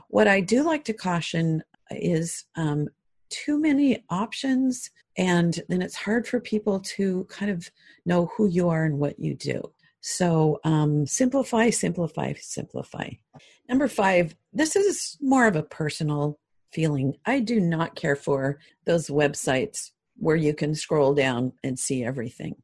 What 0.10 0.28
I 0.28 0.42
do 0.42 0.64
like 0.64 0.84
to 0.86 0.94
caution 0.94 1.64
is 1.92 2.46
um, 2.56 2.90
too 3.30 3.60
many 3.60 4.04
options, 4.10 4.90
and 5.18 5.60
then 5.68 5.82
it's 5.82 5.96
hard 5.96 6.28
for 6.28 6.40
people 6.40 6.80
to 6.80 7.26
kind 7.26 7.52
of 7.52 7.70
know 8.06 8.32
who 8.38 8.48
you 8.48 8.70
are 8.70 8.86
and 8.86 9.00
what 9.00 9.20
you 9.20 9.36
do. 9.36 9.62
So 10.02 10.60
um, 10.64 11.06
simplify, 11.06 11.70
simplify, 11.70 12.34
simplify. 12.40 13.10
Number 13.68 13.88
five, 13.88 14.36
this 14.54 14.76
is 14.76 15.18
more 15.20 15.48
of 15.48 15.56
a 15.56 15.64
personal 15.64 16.40
feeling. 16.72 17.16
I 17.26 17.40
do 17.40 17.60
not 17.60 17.96
care 17.96 18.16
for 18.16 18.60
those 18.86 19.08
websites 19.08 19.92
where 20.16 20.36
you 20.36 20.54
can 20.54 20.76
scroll 20.76 21.14
down 21.14 21.54
and 21.64 21.78
see 21.78 22.04
everything. 22.04 22.56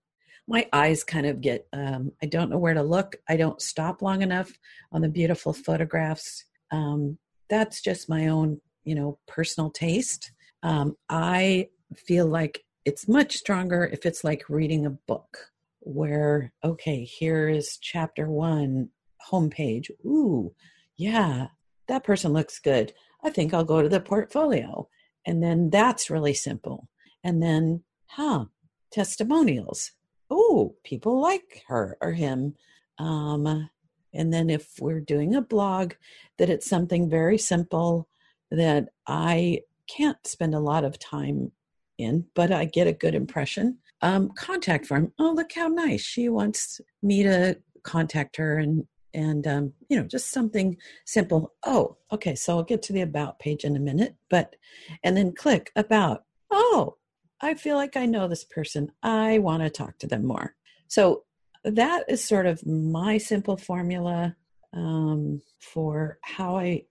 My 0.47 0.67
eyes 0.73 1.03
kind 1.03 1.25
of 1.25 1.41
get, 1.41 1.67
um, 1.73 2.11
I 2.21 2.27
don't 2.27 2.49
know 2.49 2.57
where 2.57 2.73
to 2.73 2.83
look. 2.83 3.15
I 3.29 3.37
don't 3.37 3.61
stop 3.61 4.01
long 4.01 4.21
enough 4.21 4.51
on 4.91 5.01
the 5.01 5.09
beautiful 5.09 5.53
photographs. 5.53 6.45
Um, 6.71 7.17
that's 7.49 7.81
just 7.81 8.09
my 8.09 8.27
own, 8.27 8.59
you 8.83 8.95
know, 8.95 9.19
personal 9.27 9.69
taste. 9.69 10.31
Um, 10.61 10.95
I 11.09 11.69
feel 11.97 12.27
like 12.27 12.63
it's 12.85 13.07
much 13.07 13.35
stronger 13.37 13.85
if 13.85 14.05
it's 14.05 14.23
like 14.23 14.49
reading 14.49 14.85
a 14.85 14.91
book 14.91 15.51
where, 15.79 16.53
okay, 16.63 17.03
here 17.03 17.47
is 17.47 17.77
chapter 17.77 18.29
one, 18.29 18.89
homepage. 19.31 19.89
Ooh, 20.05 20.53
yeah, 20.97 21.47
that 21.87 22.03
person 22.03 22.33
looks 22.33 22.59
good. 22.59 22.93
I 23.23 23.29
think 23.29 23.53
I'll 23.53 23.63
go 23.63 23.81
to 23.81 23.89
the 23.89 23.99
portfolio. 23.99 24.87
And 25.25 25.41
then 25.41 25.69
that's 25.69 26.09
really 26.09 26.33
simple. 26.33 26.89
And 27.23 27.41
then, 27.41 27.83
huh, 28.07 28.45
testimonials. 28.91 29.91
Oh, 30.29 30.75
people 30.83 31.21
like 31.21 31.63
her 31.67 31.97
or 32.01 32.11
him. 32.11 32.55
Um, 32.97 33.69
and 34.13 34.33
then 34.33 34.49
if 34.49 34.73
we're 34.79 34.99
doing 34.99 35.35
a 35.35 35.41
blog, 35.41 35.93
that 36.37 36.49
it's 36.49 36.69
something 36.69 37.09
very 37.09 37.37
simple 37.37 38.07
that 38.51 38.89
I 39.07 39.61
can't 39.87 40.25
spend 40.27 40.53
a 40.53 40.59
lot 40.59 40.83
of 40.83 40.99
time 40.99 41.51
in, 41.97 42.25
but 42.33 42.51
I 42.51 42.65
get 42.65 42.87
a 42.87 42.93
good 42.93 43.15
impression. 43.15 43.77
Um, 44.01 44.29
contact 44.37 44.85
form. 44.85 45.13
Oh, 45.19 45.31
look 45.31 45.53
how 45.53 45.67
nice. 45.67 46.01
She 46.01 46.29
wants 46.29 46.81
me 47.01 47.23
to 47.23 47.57
contact 47.83 48.37
her 48.37 48.57
and 48.57 48.85
and 49.13 49.45
um, 49.47 49.73
you 49.89 49.97
know 49.97 50.03
just 50.03 50.31
something 50.31 50.75
simple 51.05 51.53
oh 51.65 51.97
okay 52.11 52.35
so 52.35 52.57
i'll 52.57 52.63
get 52.63 52.81
to 52.81 52.93
the 52.93 53.01
about 53.01 53.39
page 53.39 53.63
in 53.63 53.75
a 53.75 53.79
minute 53.79 54.15
but 54.29 54.55
and 55.03 55.15
then 55.15 55.33
click 55.33 55.71
about 55.75 56.23
oh 56.51 56.95
i 57.41 57.53
feel 57.53 57.75
like 57.75 57.95
i 57.95 58.05
know 58.05 58.27
this 58.27 58.43
person 58.43 58.91
i 59.03 59.37
want 59.39 59.61
to 59.61 59.69
talk 59.69 59.97
to 59.99 60.07
them 60.07 60.25
more 60.25 60.55
so 60.87 61.23
that 61.63 62.03
is 62.07 62.23
sort 62.23 62.45
of 62.45 62.65
my 62.65 63.17
simple 63.17 63.57
formula 63.57 64.35
um, 64.73 65.41
for 65.59 66.17
how 66.23 66.57
i 66.57 66.83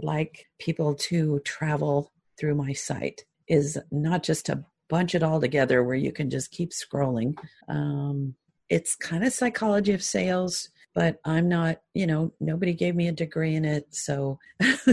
like 0.00 0.46
people 0.58 0.94
to 0.94 1.40
travel 1.40 2.12
through 2.38 2.54
my 2.54 2.72
site 2.72 3.24
is 3.48 3.78
not 3.90 4.22
just 4.22 4.46
to 4.46 4.64
bunch 4.88 5.14
it 5.14 5.22
all 5.22 5.40
together 5.40 5.82
where 5.82 5.96
you 5.96 6.12
can 6.12 6.28
just 6.30 6.50
keep 6.50 6.70
scrolling 6.70 7.34
um, 7.68 8.34
it's 8.68 8.94
kind 8.96 9.24
of 9.24 9.32
psychology 9.32 9.92
of 9.92 10.02
sales 10.02 10.68
but 10.94 11.18
I'm 11.24 11.48
not, 11.48 11.80
you 11.92 12.06
know, 12.06 12.32
nobody 12.40 12.72
gave 12.72 12.94
me 12.94 13.08
a 13.08 13.12
degree 13.12 13.56
in 13.56 13.64
it. 13.64 13.92
So 13.94 14.38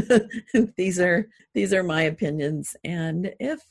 these 0.76 1.00
are 1.00 1.30
these 1.54 1.74
are 1.74 1.84
my 1.84 2.04
opinions. 2.04 2.76
And 2.84 3.34
if 3.40 3.62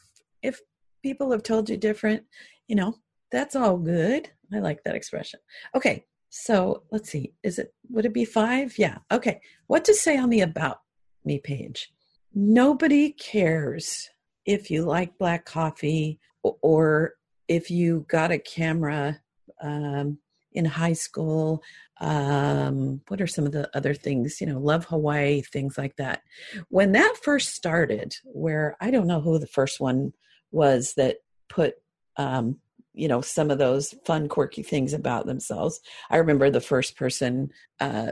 if 0.43 0.61
people 1.03 1.33
have 1.33 1.43
told 1.43 1.69
you 1.69 1.77
different, 1.77 2.25
you 2.69 2.77
know, 2.77 2.95
that's 3.33 3.57
all 3.57 3.77
good. 3.77 4.31
I 4.55 4.61
like 4.61 4.85
that 4.85 4.95
expression. 4.95 5.41
Okay. 5.75 6.05
So 6.31 6.85
let's 6.93 7.11
see. 7.11 7.35
Is 7.43 7.59
it 7.59 7.75
would 7.89 8.07
it 8.07 8.15
be 8.15 8.25
five? 8.25 8.79
Yeah. 8.79 8.99
Okay. 9.11 9.41
What 9.67 9.85
to 9.87 9.95
say 9.95 10.17
on 10.17 10.31
the 10.31 10.43
about 10.43 10.81
me 11.25 11.39
page? 11.39 11.93
Nobody 12.33 13.11
cares 13.11 14.09
if 14.53 14.71
you 14.71 14.83
like 14.83 15.19
black 15.19 15.45
coffee 15.45 16.19
or 16.43 17.15
if 17.49 17.71
you 17.71 18.05
got 18.09 18.33
a 18.33 18.39
camera 18.39 19.21
um, 19.63 20.19
in 20.53 20.65
high 20.65 20.93
school 20.93 21.63
um, 22.01 23.03
what 23.09 23.21
are 23.21 23.27
some 23.27 23.45
of 23.45 23.53
the 23.53 23.69
other 23.77 23.95
things 23.95 24.41
you 24.41 24.47
know 24.47 24.59
love 24.59 24.85
hawaii 24.87 25.43
things 25.43 25.77
like 25.77 25.95
that. 25.97 26.23
When 26.69 26.93
that 26.93 27.17
first 27.23 27.55
started 27.55 28.15
where 28.25 28.77
i 28.81 28.91
don't 28.91 29.07
know 29.07 29.21
who 29.21 29.39
the 29.39 29.47
first 29.47 29.81
one 29.81 30.13
was 30.51 30.95
that 30.95 31.19
put 31.49 31.75
um, 32.17 32.57
you 32.93 33.07
know 33.07 33.21
some 33.21 33.51
of 33.51 33.59
those 33.59 33.95
fun 34.05 34.29
quirky 34.29 34.63
things 34.63 34.93
about 34.93 35.27
themselves 35.27 35.81
i 36.11 36.17
remember 36.17 36.51
the 36.51 36.61
first 36.61 36.97
person 36.97 37.51
uh, 37.79 38.11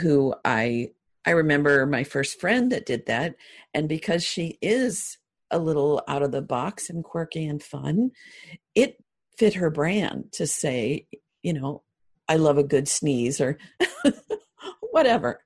who 0.00 0.34
i 0.44 0.88
i 1.26 1.30
remember 1.30 1.84
my 1.84 2.02
first 2.02 2.40
friend 2.40 2.72
that 2.72 2.86
did 2.86 3.04
that 3.06 3.34
and 3.74 3.88
because 3.88 4.24
she 4.24 4.58
is 4.62 5.18
a 5.50 5.58
little 5.58 6.02
out 6.08 6.22
of 6.22 6.32
the 6.32 6.42
box 6.42 6.90
and 6.90 7.04
quirky 7.04 7.46
and 7.46 7.62
fun 7.62 8.10
it 8.74 8.96
fit 9.38 9.54
her 9.54 9.70
brand 9.70 10.24
to 10.32 10.46
say 10.46 11.06
you 11.42 11.52
know 11.52 11.82
I 12.28 12.36
love 12.36 12.58
a 12.58 12.64
good 12.64 12.88
sneeze 12.88 13.40
or 13.40 13.58
whatever. 14.90 15.40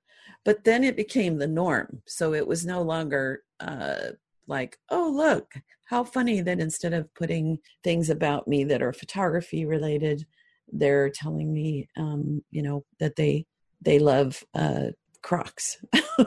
But 0.45 0.65
then 0.65 0.85
it 0.85 0.97
became 0.97 1.39
the 1.39 1.47
norm. 1.47 2.03
So 2.07 2.33
it 2.33 2.47
was 2.47 2.65
no 2.65 2.83
longer 2.83 3.43
uh, 3.61 4.13
like, 4.47 4.79
oh, 4.91 5.13
look, 5.15 5.53
how 5.87 6.05
funny 6.05 6.41
that 6.41 6.61
instead 6.61 6.95
of 6.95 7.13
putting 7.15 7.59
things 7.85 8.09
about 8.09 8.49
me 8.49 8.65
that 8.65 8.83
are 8.83 8.93
photography 8.93 9.67
related, 9.67 10.27
they're 10.73 11.11
telling 11.11 11.53
me, 11.53 11.89
um, 11.97 12.43
you 12.51 12.63
know, 12.63 12.85
that 13.01 13.17
they 13.17 13.47
they 13.83 13.99
love 13.99 14.45
uh, 14.55 14.89
Crocs 15.23 15.83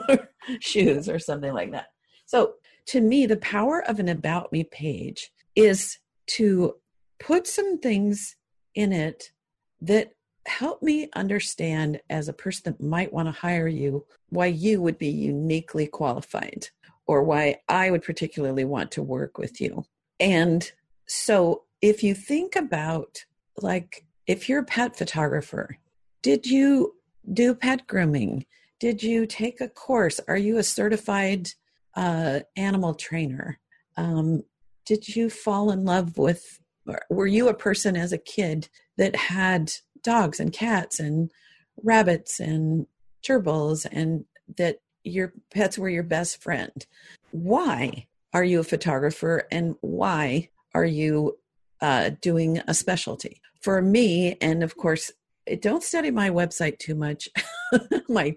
shoes 0.60 1.08
or 1.08 1.18
something 1.18 1.52
like 1.52 1.72
that. 1.72 1.86
So 2.26 2.54
to 2.86 3.00
me, 3.00 3.26
the 3.26 3.36
power 3.36 3.82
of 3.82 3.98
an 3.98 4.08
about 4.08 4.52
me 4.52 4.64
page 4.64 5.30
is 5.54 5.98
to 6.26 6.76
put 7.18 7.46
some 7.46 7.78
things 7.78 8.36
in 8.74 8.92
it 8.92 9.30
that 9.80 10.12
help 10.46 10.82
me 10.82 11.08
understand 11.14 12.00
as 12.10 12.28
a 12.28 12.32
person 12.32 12.62
that 12.64 12.84
might 12.84 13.12
want 13.12 13.26
to 13.26 13.32
hire 13.32 13.68
you 13.68 14.04
why 14.28 14.46
you 14.46 14.80
would 14.82 14.98
be 14.98 15.08
uniquely 15.08 15.86
qualified 15.86 16.68
or 17.06 17.22
why 17.22 17.56
I 17.68 17.90
would 17.90 18.02
particularly 18.02 18.64
want 18.64 18.90
to 18.92 19.02
work 19.02 19.38
with 19.38 19.60
you. 19.60 19.84
And 20.20 20.70
so 21.06 21.64
if 21.80 22.02
you 22.02 22.14
think 22.14 22.56
about 22.56 23.24
like 23.58 24.04
if 24.26 24.48
you're 24.48 24.60
a 24.60 24.64
pet 24.64 24.96
photographer, 24.96 25.78
did 26.22 26.46
you 26.46 26.94
do 27.32 27.54
pet 27.54 27.86
grooming? 27.86 28.46
Did 28.80 29.02
you 29.02 29.26
take 29.26 29.60
a 29.60 29.68
course? 29.68 30.20
Are 30.26 30.36
you 30.36 30.58
a 30.58 30.62
certified 30.62 31.50
uh, 31.96 32.40
animal 32.56 32.94
trainer? 32.94 33.58
Um, 33.96 34.42
did 34.86 35.08
you 35.16 35.30
fall 35.30 35.70
in 35.70 35.84
love 35.84 36.18
with, 36.18 36.60
were 37.08 37.26
you 37.26 37.48
a 37.48 37.54
person 37.54 37.96
as 37.96 38.12
a 38.12 38.18
kid 38.18 38.68
that 38.98 39.16
had 39.16 39.72
dogs 40.02 40.38
and 40.40 40.52
cats 40.52 41.00
and 41.00 41.30
rabbits 41.82 42.40
and 42.40 42.86
gerbils 43.26 43.86
and 43.90 44.24
that 44.58 44.78
your 45.02 45.32
pets 45.52 45.78
were 45.78 45.88
your 45.88 46.02
best 46.02 46.42
friend? 46.42 46.86
Why 47.30 48.06
are 48.32 48.44
you 48.44 48.60
a 48.60 48.64
photographer 48.64 49.46
and 49.50 49.76
why 49.80 50.50
are 50.74 50.84
you 50.84 51.38
uh, 51.80 52.10
doing 52.20 52.60
a 52.66 52.74
specialty? 52.74 53.40
For 53.62 53.80
me, 53.80 54.36
and 54.40 54.62
of 54.62 54.76
course, 54.76 55.10
don't 55.60 55.82
study 55.82 56.10
my 56.10 56.30
website 56.30 56.78
too 56.78 56.94
much, 56.94 57.28
my 58.08 58.36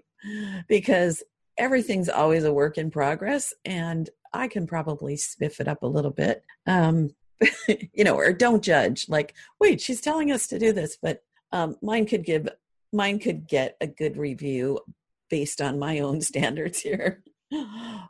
because 0.68 1.22
everything's 1.58 2.08
always 2.08 2.44
a 2.44 2.52
work 2.52 2.78
in 2.78 2.90
progress, 2.90 3.52
and 3.64 4.08
I 4.32 4.48
can 4.48 4.66
probably 4.66 5.16
spiff 5.16 5.60
it 5.60 5.68
up 5.68 5.82
a 5.82 5.86
little 5.86 6.10
bit. 6.10 6.44
Um, 6.66 7.10
you 7.68 8.04
know, 8.04 8.14
or 8.14 8.32
don't 8.32 8.62
judge. 8.62 9.08
Like, 9.08 9.34
wait, 9.60 9.80
she's 9.80 10.00
telling 10.00 10.32
us 10.32 10.46
to 10.48 10.58
do 10.58 10.72
this, 10.72 10.96
but 11.00 11.22
um, 11.52 11.76
mine 11.82 12.06
could 12.06 12.24
give 12.24 12.48
mine 12.92 13.18
could 13.18 13.46
get 13.46 13.76
a 13.80 13.86
good 13.86 14.16
review 14.16 14.80
based 15.28 15.60
on 15.60 15.78
my 15.78 16.00
own 16.00 16.20
standards 16.30 16.80
here. 16.80 17.22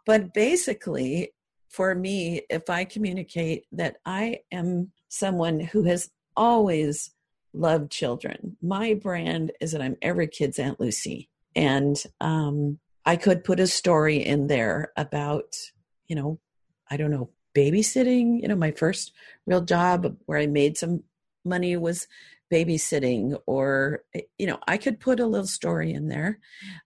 but 0.06 0.32
basically, 0.34 1.32
for 1.68 1.94
me, 1.94 2.42
if 2.50 2.70
I 2.70 2.84
communicate 2.84 3.66
that 3.72 3.96
I 4.06 4.40
am 4.50 4.92
someone 5.08 5.60
who 5.60 5.84
has 5.84 6.10
always 6.36 7.10
loved 7.52 7.90
children, 7.90 8.56
my 8.62 8.94
brand 8.94 9.52
is 9.60 9.72
that 9.72 9.82
I'm 9.82 9.96
every 10.02 10.26
kid's 10.26 10.58
Aunt 10.58 10.78
Luci. 10.78 11.28
And 11.54 12.00
um, 12.20 12.78
I 13.08 13.16
could 13.16 13.42
put 13.42 13.58
a 13.58 13.66
story 13.66 14.18
in 14.18 14.48
there 14.48 14.92
about, 14.94 15.56
you 16.08 16.14
know, 16.14 16.38
I 16.90 16.98
don't 16.98 17.10
know, 17.10 17.30
babysitting. 17.56 18.42
You 18.42 18.48
know, 18.48 18.54
my 18.54 18.70
first 18.70 19.12
real 19.46 19.62
job 19.62 20.18
where 20.26 20.38
I 20.38 20.46
made 20.46 20.76
some 20.76 21.04
money 21.42 21.74
was 21.78 22.06
babysitting 22.52 23.38
or 23.46 24.04
you 24.38 24.46
know 24.46 24.58
i 24.66 24.78
could 24.78 24.98
put 24.98 25.20
a 25.20 25.26
little 25.26 25.46
story 25.46 25.92
in 25.92 26.08
there 26.08 26.38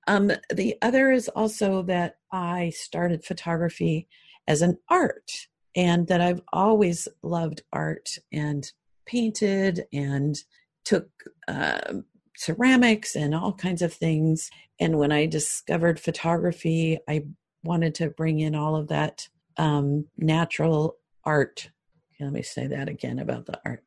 um, 0.08 0.32
the 0.52 0.76
other 0.82 1.12
is 1.12 1.28
also 1.28 1.82
that 1.82 2.16
i 2.32 2.72
started 2.74 3.24
photography 3.24 4.08
as 4.48 4.60
an 4.60 4.76
art 4.88 5.30
and 5.76 6.08
that 6.08 6.20
i've 6.20 6.40
always 6.52 7.06
loved 7.22 7.62
art 7.72 8.18
and 8.32 8.72
painted 9.06 9.84
and 9.92 10.42
took 10.84 11.08
uh, 11.46 11.94
ceramics 12.36 13.14
and 13.14 13.34
all 13.34 13.52
kinds 13.52 13.82
of 13.82 13.92
things 13.92 14.50
and 14.80 14.98
when 14.98 15.12
i 15.12 15.26
discovered 15.26 16.00
photography 16.00 16.98
i 17.08 17.24
wanted 17.64 17.94
to 17.94 18.10
bring 18.10 18.40
in 18.40 18.54
all 18.54 18.74
of 18.74 18.88
that 18.88 19.28
um, 19.58 20.06
natural 20.16 20.96
art 21.24 21.70
okay, 22.14 22.24
let 22.24 22.32
me 22.32 22.42
say 22.42 22.66
that 22.66 22.88
again 22.88 23.18
about 23.18 23.46
the 23.46 23.60
art 23.64 23.84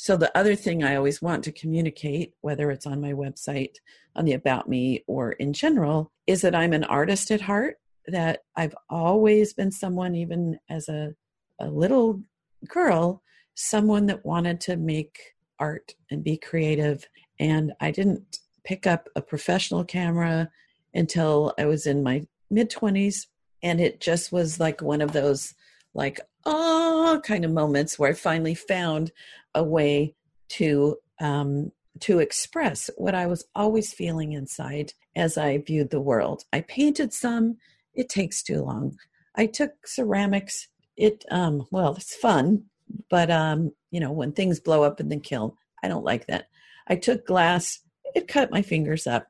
so, 0.00 0.16
the 0.16 0.30
other 0.38 0.54
thing 0.54 0.84
I 0.84 0.94
always 0.94 1.20
want 1.20 1.42
to 1.42 1.50
communicate, 1.50 2.32
whether 2.40 2.70
it's 2.70 2.86
on 2.86 3.00
my 3.00 3.14
website, 3.14 3.74
on 4.14 4.26
the 4.26 4.34
About 4.34 4.68
Me, 4.68 5.02
or 5.08 5.32
in 5.32 5.52
general, 5.52 6.12
is 6.28 6.40
that 6.42 6.54
I'm 6.54 6.72
an 6.72 6.84
artist 6.84 7.32
at 7.32 7.40
heart, 7.40 7.78
that 8.06 8.42
I've 8.54 8.76
always 8.88 9.54
been 9.54 9.72
someone, 9.72 10.14
even 10.14 10.56
as 10.70 10.88
a, 10.88 11.14
a 11.60 11.66
little 11.66 12.22
girl, 12.68 13.24
someone 13.56 14.06
that 14.06 14.24
wanted 14.24 14.60
to 14.60 14.76
make 14.76 15.18
art 15.58 15.96
and 16.12 16.22
be 16.22 16.36
creative. 16.36 17.04
And 17.38 17.72
I 17.80 17.90
didn't 17.90 18.38
pick 18.64 18.86
up 18.86 19.08
a 19.16 19.22
professional 19.22 19.84
camera 19.84 20.50
until 20.94 21.54
I 21.58 21.66
was 21.66 21.86
in 21.86 22.02
my 22.02 22.26
mid 22.50 22.70
20s. 22.70 23.26
And 23.62 23.80
it 23.80 24.00
just 24.00 24.30
was 24.30 24.60
like 24.60 24.82
one 24.82 25.00
of 25.00 25.12
those, 25.12 25.54
like, 25.94 26.20
oh, 26.44 27.20
kind 27.24 27.44
of 27.44 27.50
moments 27.50 27.98
where 27.98 28.10
I 28.10 28.14
finally 28.14 28.54
found 28.54 29.12
a 29.54 29.64
way 29.64 30.14
to 30.50 30.96
um, 31.20 31.72
to 32.00 32.20
express 32.20 32.90
what 32.96 33.14
I 33.14 33.26
was 33.26 33.44
always 33.54 33.92
feeling 33.92 34.32
inside 34.32 34.92
as 35.16 35.36
I 35.36 35.58
viewed 35.58 35.90
the 35.90 36.00
world. 36.00 36.44
I 36.52 36.60
painted 36.60 37.12
some. 37.12 37.56
It 37.94 38.08
takes 38.08 38.42
too 38.42 38.62
long. 38.62 38.96
I 39.34 39.46
took 39.46 39.86
ceramics. 39.86 40.68
It 40.96 41.24
um, 41.30 41.66
well, 41.70 41.96
it's 41.96 42.14
fun, 42.14 42.64
but 43.10 43.30
um, 43.30 43.72
you 43.90 44.00
know 44.00 44.12
when 44.12 44.32
things 44.32 44.60
blow 44.60 44.82
up 44.82 45.00
in 45.00 45.08
the 45.08 45.18
kiln, 45.18 45.52
I 45.82 45.88
don't 45.88 46.04
like 46.04 46.26
that. 46.26 46.48
I 46.88 46.96
took 46.96 47.26
glass. 47.26 47.80
It 48.14 48.28
cut 48.28 48.50
my 48.50 48.62
fingers 48.62 49.06
up. 49.06 49.26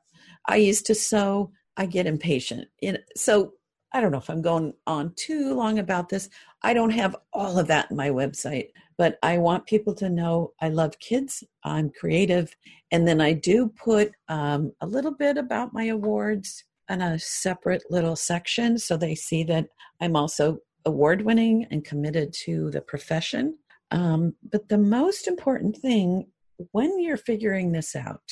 I 0.47 0.57
used 0.57 0.85
to 0.87 0.95
sew. 0.95 1.51
I 1.77 1.85
get 1.85 2.07
impatient. 2.07 2.67
So 3.15 3.53
I 3.93 4.01
don't 4.01 4.11
know 4.11 4.17
if 4.17 4.29
I'm 4.29 4.41
going 4.41 4.73
on 4.85 5.13
too 5.15 5.53
long 5.53 5.79
about 5.79 6.09
this. 6.09 6.29
I 6.63 6.73
don't 6.73 6.91
have 6.91 7.15
all 7.33 7.57
of 7.57 7.67
that 7.67 7.89
in 7.89 7.97
my 7.97 8.09
website, 8.09 8.67
but 8.97 9.17
I 9.23 9.37
want 9.37 9.65
people 9.65 9.95
to 9.95 10.09
know 10.09 10.53
I 10.61 10.69
love 10.69 10.99
kids, 10.99 11.43
I'm 11.63 11.89
creative, 11.89 12.55
and 12.91 13.07
then 13.07 13.21
I 13.21 13.33
do 13.33 13.69
put 13.69 14.11
um, 14.27 14.73
a 14.81 14.87
little 14.87 15.13
bit 15.13 15.37
about 15.37 15.73
my 15.73 15.85
awards 15.85 16.63
in 16.89 17.01
a 17.01 17.17
separate 17.19 17.83
little 17.89 18.15
section 18.15 18.77
so 18.77 18.97
they 18.97 19.15
see 19.15 19.43
that 19.45 19.67
I'm 20.01 20.15
also 20.15 20.59
award 20.85 21.21
winning 21.21 21.65
and 21.71 21.85
committed 21.85 22.33
to 22.45 22.71
the 22.71 22.81
profession. 22.81 23.57
Um, 23.91 24.35
but 24.51 24.69
the 24.69 24.77
most 24.77 25.27
important 25.27 25.77
thing 25.77 26.27
when 26.71 26.99
you're 26.99 27.17
figuring 27.17 27.71
this 27.71 27.95
out 27.95 28.23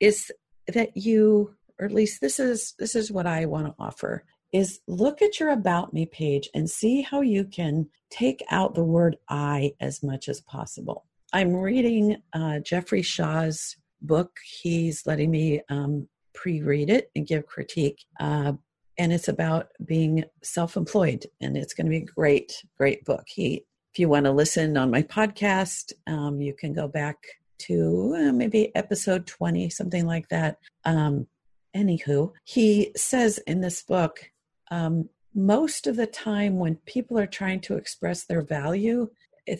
is 0.00 0.30
that 0.68 0.96
you 0.96 1.54
or 1.78 1.86
at 1.86 1.92
least 1.92 2.20
this 2.20 2.38
is 2.38 2.74
this 2.78 2.94
is 2.94 3.10
what 3.10 3.26
I 3.26 3.46
want 3.46 3.66
to 3.66 3.74
offer 3.78 4.24
is 4.52 4.80
look 4.86 5.20
at 5.20 5.40
your 5.40 5.50
About 5.50 5.92
Me 5.92 6.06
page 6.06 6.48
and 6.54 6.70
see 6.70 7.02
how 7.02 7.20
you 7.20 7.44
can 7.44 7.88
take 8.10 8.44
out 8.50 8.74
the 8.74 8.84
word 8.84 9.16
I 9.28 9.72
as 9.80 10.02
much 10.02 10.28
as 10.28 10.40
possible. 10.40 11.06
I'm 11.32 11.56
reading 11.56 12.18
uh, 12.32 12.60
Jeffrey 12.60 13.02
Shaw's 13.02 13.76
book. 14.00 14.38
He's 14.62 15.04
letting 15.06 15.32
me 15.32 15.60
um, 15.68 16.08
pre 16.34 16.62
read 16.62 16.88
it 16.88 17.10
and 17.16 17.26
give 17.26 17.46
critique. 17.46 18.04
Uh, 18.20 18.52
and 18.96 19.12
it's 19.12 19.26
about 19.26 19.68
being 19.84 20.24
self 20.42 20.76
employed. 20.76 21.26
And 21.40 21.56
it's 21.56 21.74
going 21.74 21.86
to 21.86 21.90
be 21.90 22.04
a 22.04 22.04
great, 22.04 22.64
great 22.78 23.04
book. 23.04 23.24
He, 23.26 23.64
if 23.92 23.98
you 23.98 24.08
want 24.08 24.26
to 24.26 24.32
listen 24.32 24.76
on 24.76 24.90
my 24.92 25.02
podcast, 25.02 25.92
um, 26.06 26.40
you 26.40 26.54
can 26.54 26.72
go 26.72 26.86
back 26.86 27.16
to 27.58 28.14
uh, 28.16 28.32
maybe 28.32 28.74
episode 28.74 29.26
20, 29.26 29.70
something 29.70 30.06
like 30.06 30.28
that. 30.28 30.58
Um, 30.84 31.26
anywho, 31.74 32.32
he 32.44 32.92
says 32.96 33.38
in 33.38 33.60
this 33.60 33.82
book 33.82 34.30
um, 34.70 35.08
most 35.34 35.86
of 35.86 35.96
the 35.96 36.06
time 36.06 36.58
when 36.58 36.76
people 36.86 37.18
are 37.18 37.26
trying 37.26 37.60
to 37.60 37.76
express 37.76 38.24
their 38.24 38.42
value, 38.42 39.10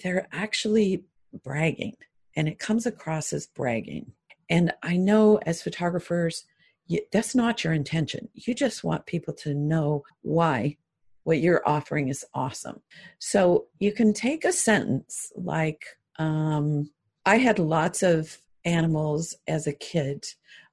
they're 0.03 0.29
actually 0.33 1.05
bragging 1.43 1.97
and 2.37 2.49
it 2.49 2.59
comes 2.59 2.87
across 2.87 3.33
as 3.33 3.47
bragging. 3.47 4.13
And 4.49 4.73
I 4.83 4.97
know 4.97 5.39
as 5.47 5.63
photographers, 5.63 6.45
you, 6.87 7.01
that's 7.13 7.35
not 7.35 7.65
your 7.65 7.73
intention. 7.73 8.29
You 8.35 8.55
just 8.55 8.85
want 8.85 9.07
people 9.07 9.35
to 9.35 9.55
know 9.55 10.05
why 10.23 10.77
what 11.25 11.41
you're 11.41 11.67
offering 11.67 12.09
is 12.09 12.25
awesome. 12.35 12.81
So 13.19 13.67
you 13.79 13.93
can 13.93 14.13
take 14.13 14.45
a 14.45 14.53
sentence 14.53 15.33
like, 15.35 15.83
um, 16.19 16.91
I 17.27 17.39
had 17.39 17.59
lots 17.59 18.03
of 18.03 18.39
animals 18.65 19.35
as 19.47 19.67
a 19.67 19.73
kid. 19.73 20.25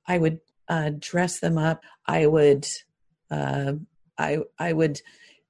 I 0.08 0.18
would 0.18 0.40
uh, 0.68 0.92
dress 1.00 1.40
them 1.40 1.58
up. 1.58 1.84
I 2.06 2.28
would 2.28 2.68
uh, 3.30 3.74
I 4.18 4.40
I 4.60 4.74
would 4.74 5.02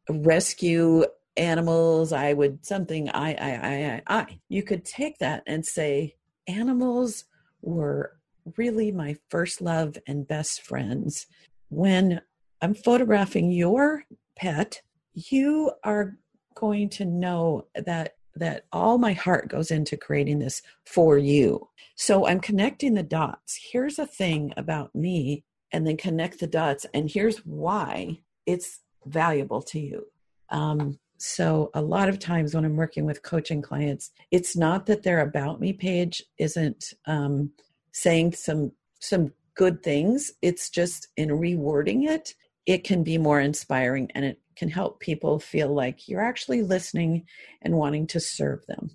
rescue 0.10 1.06
animals. 1.38 2.14
I 2.14 2.34
would 2.34 2.66
something. 2.66 3.10
I 3.10 3.34
I 3.34 3.52
I 3.52 4.02
I. 4.08 4.20
I. 4.22 4.39
You 4.49 4.64
could 4.64 4.86
take 4.86 5.20
that 5.20 5.43
and 5.47 5.66
say 5.66 6.16
animals 6.47 7.26
were 7.62 8.18
really 8.58 8.91
my 8.91 9.16
first 9.30 9.62
love 9.62 9.97
and 10.08 10.28
best 10.28 10.62
friends. 10.62 11.28
When 11.70 12.22
I'm 12.62 12.74
photographing 12.74 13.52
your 13.52 14.04
pet, 14.36 14.82
you 15.14 15.72
are 15.84 16.18
going 16.56 16.89
to 16.89 17.06
know 17.06 17.68
that 17.76 18.16
that 18.36 18.65
all 18.71 18.97
my 18.97 19.13
heart 19.13 19.49
goes 19.49 19.71
into 19.71 19.97
creating 19.97 20.39
this 20.39 20.61
for 20.86 21.17
you. 21.17 21.67
So 21.95 22.27
I'm 22.27 22.39
connecting 22.39 22.93
the 22.93 23.03
dots. 23.03 23.59
Here's 23.71 23.99
a 23.99 24.07
thing 24.07 24.53
about 24.57 24.93
me, 24.95 25.43
and 25.71 25.86
then 25.86 25.97
connect 25.97 26.39
the 26.39 26.47
dots. 26.47 26.86
And 26.93 27.09
here's 27.09 27.38
why 27.39 28.19
it's 28.45 28.79
valuable 29.05 29.61
to 29.61 29.79
you. 29.79 30.05
Um, 30.49 30.99
so 31.17 31.69
a 31.73 31.82
lot 31.82 32.09
of 32.09 32.19
times 32.19 32.55
when 32.55 32.65
I'm 32.65 32.75
working 32.75 33.05
with 33.05 33.21
coaching 33.21 33.61
clients, 33.61 34.11
it's 34.32 34.57
not 34.57 34.88
that 34.88 35.03
their 35.03 35.21
about 35.21 35.61
me 35.61 35.71
page 35.71 36.23
isn't 36.38 36.93
um, 37.05 37.51
saying 37.91 38.34
some 38.34 38.71
some 38.99 39.32
good 39.55 39.84
things. 39.84 40.32
It's 40.41 40.69
just 40.69 41.09
in 41.17 41.29
rewording 41.29 42.07
it, 42.07 42.34
it 42.65 42.84
can 42.84 43.03
be 43.03 43.17
more 43.17 43.39
inspiring 43.39 44.09
and 44.15 44.25
it 44.25 44.39
can 44.62 44.70
help 44.70 44.99
people 44.99 45.39
feel 45.39 45.74
like 45.74 46.07
you're 46.07 46.22
actually 46.22 46.62
listening 46.62 47.26
and 47.64 47.76
wanting 47.76 48.05
to 48.05 48.20
serve 48.20 48.64
them. 48.68 48.91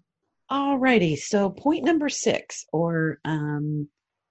Alrighty, 0.49 1.19
so 1.19 1.51
point 1.51 1.85
number 1.85 2.09
six, 2.09 2.65
or 2.73 3.19
um, 3.25 3.89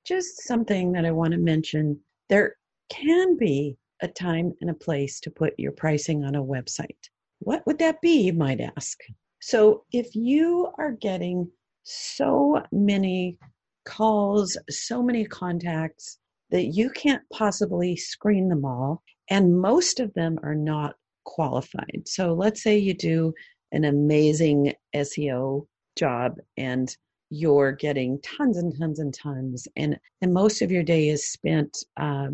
just 0.07 0.43
something 0.47 0.93
that 0.93 1.03
I 1.03 1.11
want 1.11 1.33
to 1.33 1.37
mention. 1.37 1.99
There 2.29 2.55
can 2.89 3.35
be 3.35 3.75
a 4.01 4.07
time 4.07 4.53
and 4.61 4.69
a 4.69 4.73
place 4.73 5.19
to 5.19 5.29
put 5.29 5.53
your 5.57 5.73
pricing 5.73 6.23
on 6.23 6.35
a 6.35 6.41
website. 6.41 7.09
What 7.39 7.67
would 7.67 7.79
that 7.79 7.99
be, 7.99 8.21
you 8.21 8.33
might 8.33 8.61
ask? 8.77 8.97
So, 9.41 9.83
if 9.91 10.15
you 10.15 10.69
are 10.77 10.93
getting 10.93 11.51
so 11.83 12.63
many 12.71 13.37
calls, 13.83 14.57
so 14.69 15.03
many 15.03 15.25
contacts 15.25 16.17
that 16.51 16.67
you 16.67 16.91
can't 16.91 17.23
possibly 17.33 17.97
screen 17.97 18.47
them 18.47 18.63
all, 18.63 19.03
and 19.29 19.59
most 19.59 19.99
of 19.99 20.13
them 20.13 20.39
are 20.41 20.55
not 20.55 20.95
qualified. 21.25 22.03
So, 22.05 22.33
let's 22.33 22.63
say 22.63 22.77
you 22.77 22.93
do 22.93 23.33
an 23.71 23.85
amazing 23.85 24.73
SEO 24.95 25.67
job 25.97 26.37
and 26.57 26.95
you're 27.29 27.71
getting 27.71 28.19
tons 28.21 28.57
and 28.57 28.77
tons 28.77 28.99
and 28.99 29.13
tons, 29.13 29.67
and, 29.75 29.99
and 30.21 30.33
most 30.33 30.61
of 30.61 30.71
your 30.71 30.83
day 30.83 31.09
is 31.09 31.27
spent 31.27 31.77
uh, 31.97 32.27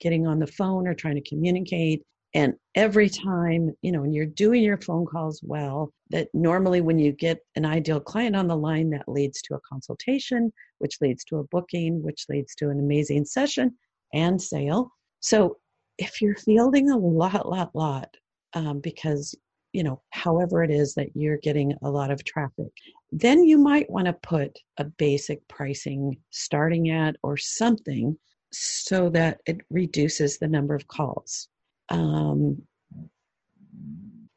getting 0.00 0.26
on 0.26 0.38
the 0.38 0.46
phone 0.46 0.86
or 0.86 0.94
trying 0.94 1.16
to 1.16 1.28
communicate 1.28 2.02
and 2.34 2.54
every 2.74 3.08
time, 3.08 3.70
you 3.82 3.92
know, 3.92 4.00
when 4.00 4.12
you're 4.12 4.26
doing 4.26 4.62
your 4.64 4.78
phone 4.78 5.06
calls 5.06 5.40
well, 5.44 5.92
that 6.10 6.28
normally 6.34 6.80
when 6.80 6.98
you 6.98 7.12
get 7.12 7.38
an 7.54 7.64
ideal 7.64 8.00
client 8.00 8.34
on 8.34 8.48
the 8.48 8.56
line, 8.56 8.90
that 8.90 9.08
leads 9.08 9.40
to 9.42 9.54
a 9.54 9.60
consultation, 9.60 10.52
which 10.78 11.00
leads 11.00 11.24
to 11.26 11.36
a 11.36 11.44
booking, 11.44 12.02
which 12.02 12.26
leads 12.28 12.56
to 12.56 12.70
an 12.70 12.80
amazing 12.80 13.24
session 13.24 13.76
and 14.12 14.42
sale. 14.42 14.90
So 15.20 15.58
if 15.98 16.20
you're 16.20 16.34
fielding 16.34 16.90
a 16.90 16.98
lot, 16.98 17.48
lot, 17.48 17.70
lot, 17.72 18.16
um, 18.54 18.80
because 18.80 19.34
you 19.74 19.82
know, 19.82 20.00
however 20.10 20.62
it 20.62 20.70
is 20.70 20.94
that 20.94 21.08
you're 21.14 21.38
getting 21.38 21.74
a 21.82 21.90
lot 21.90 22.12
of 22.12 22.24
traffic, 22.24 22.70
then 23.10 23.42
you 23.42 23.58
might 23.58 23.90
want 23.90 24.06
to 24.06 24.12
put 24.12 24.56
a 24.78 24.84
basic 24.84 25.46
pricing 25.48 26.16
starting 26.30 26.90
at 26.90 27.16
or 27.24 27.36
something 27.36 28.16
so 28.52 29.10
that 29.10 29.40
it 29.46 29.58
reduces 29.70 30.38
the 30.38 30.46
number 30.46 30.76
of 30.76 30.86
calls. 30.86 31.48
Um, 31.88 32.62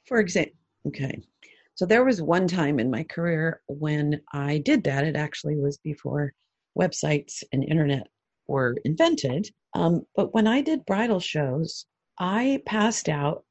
for 0.08 0.20
example, 0.20 0.56
okay. 0.88 1.22
So 1.76 1.86
there 1.86 2.04
was 2.04 2.20
one 2.20 2.48
time 2.48 2.80
in 2.80 2.90
my 2.90 3.04
career 3.04 3.62
when 3.68 4.20
I 4.34 4.58
did 4.58 4.84
that. 4.86 5.04
It 5.04 5.16
actually 5.16 5.56
was 5.56 5.78
before 5.78 6.34
websites 6.78 7.44
and 7.54 7.64
internet 7.64 8.08
were 8.48 8.76
invented. 8.86 9.50
Um, 9.76 10.02
but 10.16 10.34
when 10.34 10.48
I 10.48 10.62
did 10.62 10.86
bridal 10.88 11.20
shows, 11.20 11.86
I 12.20 12.64
passed 12.66 13.08
out 13.08 13.44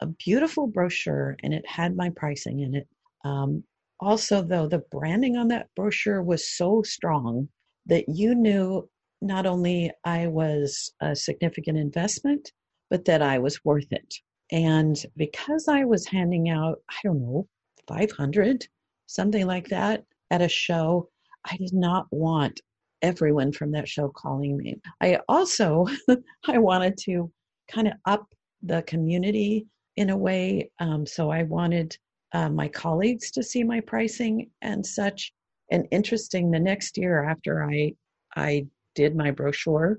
a 0.00 0.06
beautiful 0.06 0.66
brochure 0.66 1.36
and 1.42 1.52
it 1.52 1.66
had 1.66 1.96
my 1.96 2.10
pricing 2.10 2.60
in 2.60 2.74
it. 2.74 2.88
Um, 3.24 3.64
also, 4.00 4.42
though, 4.42 4.66
the 4.66 4.82
branding 4.90 5.36
on 5.36 5.48
that 5.48 5.68
brochure 5.76 6.22
was 6.22 6.48
so 6.56 6.82
strong 6.82 7.48
that 7.86 8.04
you 8.08 8.34
knew 8.34 8.88
not 9.20 9.46
only 9.46 9.90
I 10.04 10.26
was 10.26 10.92
a 11.00 11.14
significant 11.14 11.76
investment, 11.76 12.52
but 12.88 13.04
that 13.04 13.22
I 13.22 13.38
was 13.38 13.64
worth 13.64 13.92
it. 13.92 14.14
And 14.50 14.96
because 15.16 15.68
I 15.68 15.84
was 15.84 16.06
handing 16.06 16.48
out, 16.48 16.78
I 16.88 16.96
don't 17.04 17.20
know, 17.20 17.46
500, 17.86 18.66
something 19.06 19.46
like 19.46 19.68
that 19.68 20.04
at 20.30 20.42
a 20.42 20.48
show, 20.48 21.08
I 21.44 21.56
did 21.56 21.72
not 21.72 22.06
want 22.10 22.60
everyone 23.02 23.52
from 23.52 23.72
that 23.72 23.88
show 23.88 24.08
calling 24.08 24.56
me. 24.56 24.76
I 25.00 25.18
also 25.28 25.86
I 26.48 26.58
wanted 26.58 26.96
to 27.04 27.30
kind 27.70 27.88
of 27.88 27.94
up 28.06 28.26
the 28.62 28.82
community 28.82 29.66
in 29.96 30.10
a 30.10 30.16
way. 30.16 30.70
Um, 30.78 31.06
so 31.06 31.30
I 31.30 31.42
wanted 31.44 31.96
uh, 32.32 32.48
my 32.48 32.68
colleagues 32.68 33.30
to 33.32 33.42
see 33.42 33.64
my 33.64 33.80
pricing 33.80 34.50
and 34.62 34.84
such. 34.84 35.32
And 35.70 35.86
interesting, 35.90 36.50
the 36.50 36.60
next 36.60 36.96
year 36.96 37.24
after 37.24 37.64
I 37.64 37.94
I 38.36 38.66
did 38.94 39.16
my 39.16 39.30
brochure, 39.30 39.98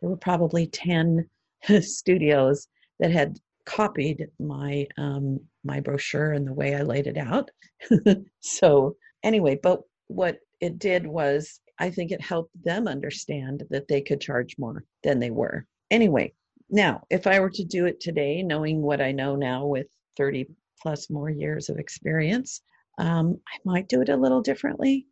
there 0.00 0.10
were 0.10 0.16
probably 0.16 0.66
10 0.66 1.28
studios 1.80 2.68
that 2.98 3.10
had 3.10 3.38
copied 3.64 4.28
my 4.38 4.86
um, 4.96 5.40
my 5.64 5.80
brochure 5.80 6.32
and 6.32 6.46
the 6.46 6.54
way 6.54 6.74
I 6.74 6.82
laid 6.82 7.06
it 7.06 7.18
out. 7.18 7.50
so 8.40 8.96
anyway, 9.22 9.58
but 9.62 9.80
what 10.08 10.38
it 10.60 10.78
did 10.78 11.06
was 11.06 11.60
I 11.78 11.90
think 11.90 12.10
it 12.10 12.20
helped 12.20 12.52
them 12.64 12.88
understand 12.88 13.64
that 13.70 13.88
they 13.88 14.00
could 14.00 14.20
charge 14.20 14.56
more 14.58 14.84
than 15.02 15.18
they 15.18 15.30
were. 15.30 15.66
Anyway, 15.90 16.32
now 16.70 17.02
if 17.10 17.26
I 17.26 17.40
were 17.40 17.50
to 17.50 17.64
do 17.64 17.86
it 17.86 18.00
today, 18.00 18.42
knowing 18.42 18.82
what 18.82 19.00
I 19.00 19.12
know 19.12 19.36
now 19.36 19.66
with 19.66 19.86
30 20.16 20.46
plus 20.80 21.10
more 21.10 21.30
years 21.30 21.68
of 21.68 21.78
experience, 21.78 22.62
um, 22.98 23.38
I 23.48 23.58
might 23.64 23.88
do 23.88 24.00
it 24.00 24.08
a 24.08 24.16
little 24.16 24.40
differently. 24.40 25.06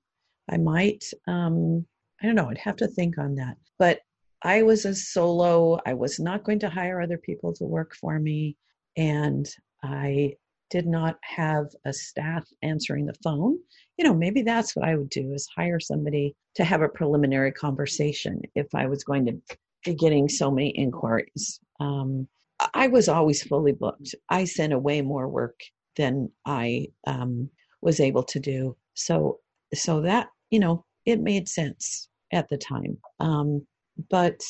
I 0.50 0.56
might, 0.56 1.04
um, 1.26 1.86
I 2.22 2.26
don't 2.26 2.34
know, 2.34 2.48
I'd 2.48 2.58
have 2.58 2.76
to 2.76 2.88
think 2.88 3.18
on 3.18 3.34
that. 3.36 3.56
But 3.78 4.00
I 4.42 4.62
was 4.62 4.84
a 4.84 4.94
solo. 4.94 5.80
I 5.86 5.94
was 5.94 6.20
not 6.20 6.44
going 6.44 6.58
to 6.60 6.68
hire 6.68 7.00
other 7.00 7.18
people 7.18 7.52
to 7.54 7.64
work 7.64 7.94
for 7.94 8.18
me. 8.18 8.56
And 8.96 9.48
I 9.82 10.34
did 10.70 10.86
not 10.86 11.18
have 11.22 11.66
a 11.84 11.92
staff 11.92 12.46
answering 12.62 13.06
the 13.06 13.14
phone. 13.22 13.58
You 13.96 14.04
know, 14.04 14.14
maybe 14.14 14.42
that's 14.42 14.76
what 14.76 14.86
I 14.86 14.96
would 14.96 15.10
do 15.10 15.32
is 15.32 15.48
hire 15.56 15.80
somebody 15.80 16.34
to 16.56 16.64
have 16.64 16.82
a 16.82 16.88
preliminary 16.88 17.52
conversation 17.52 18.40
if 18.54 18.74
I 18.74 18.86
was 18.86 19.04
going 19.04 19.26
to 19.26 19.56
getting 19.92 20.28
so 20.28 20.50
many 20.50 20.70
inquiries. 20.70 21.60
Um, 21.80 22.26
I 22.72 22.86
was 22.86 23.08
always 23.08 23.42
fully 23.42 23.72
booked. 23.72 24.14
I 24.30 24.44
sent 24.44 24.72
away 24.72 25.02
more 25.02 25.28
work 25.28 25.60
than 25.96 26.30
I 26.46 26.86
um, 27.06 27.50
was 27.82 28.00
able 28.00 28.22
to 28.22 28.40
do. 28.40 28.76
So, 28.94 29.40
so 29.74 30.00
that 30.02 30.28
you 30.54 30.60
know, 30.60 30.84
it 31.04 31.20
made 31.20 31.48
sense 31.48 32.08
at 32.32 32.48
the 32.48 32.56
time. 32.56 32.96
Um, 33.18 33.66
but 34.08 34.40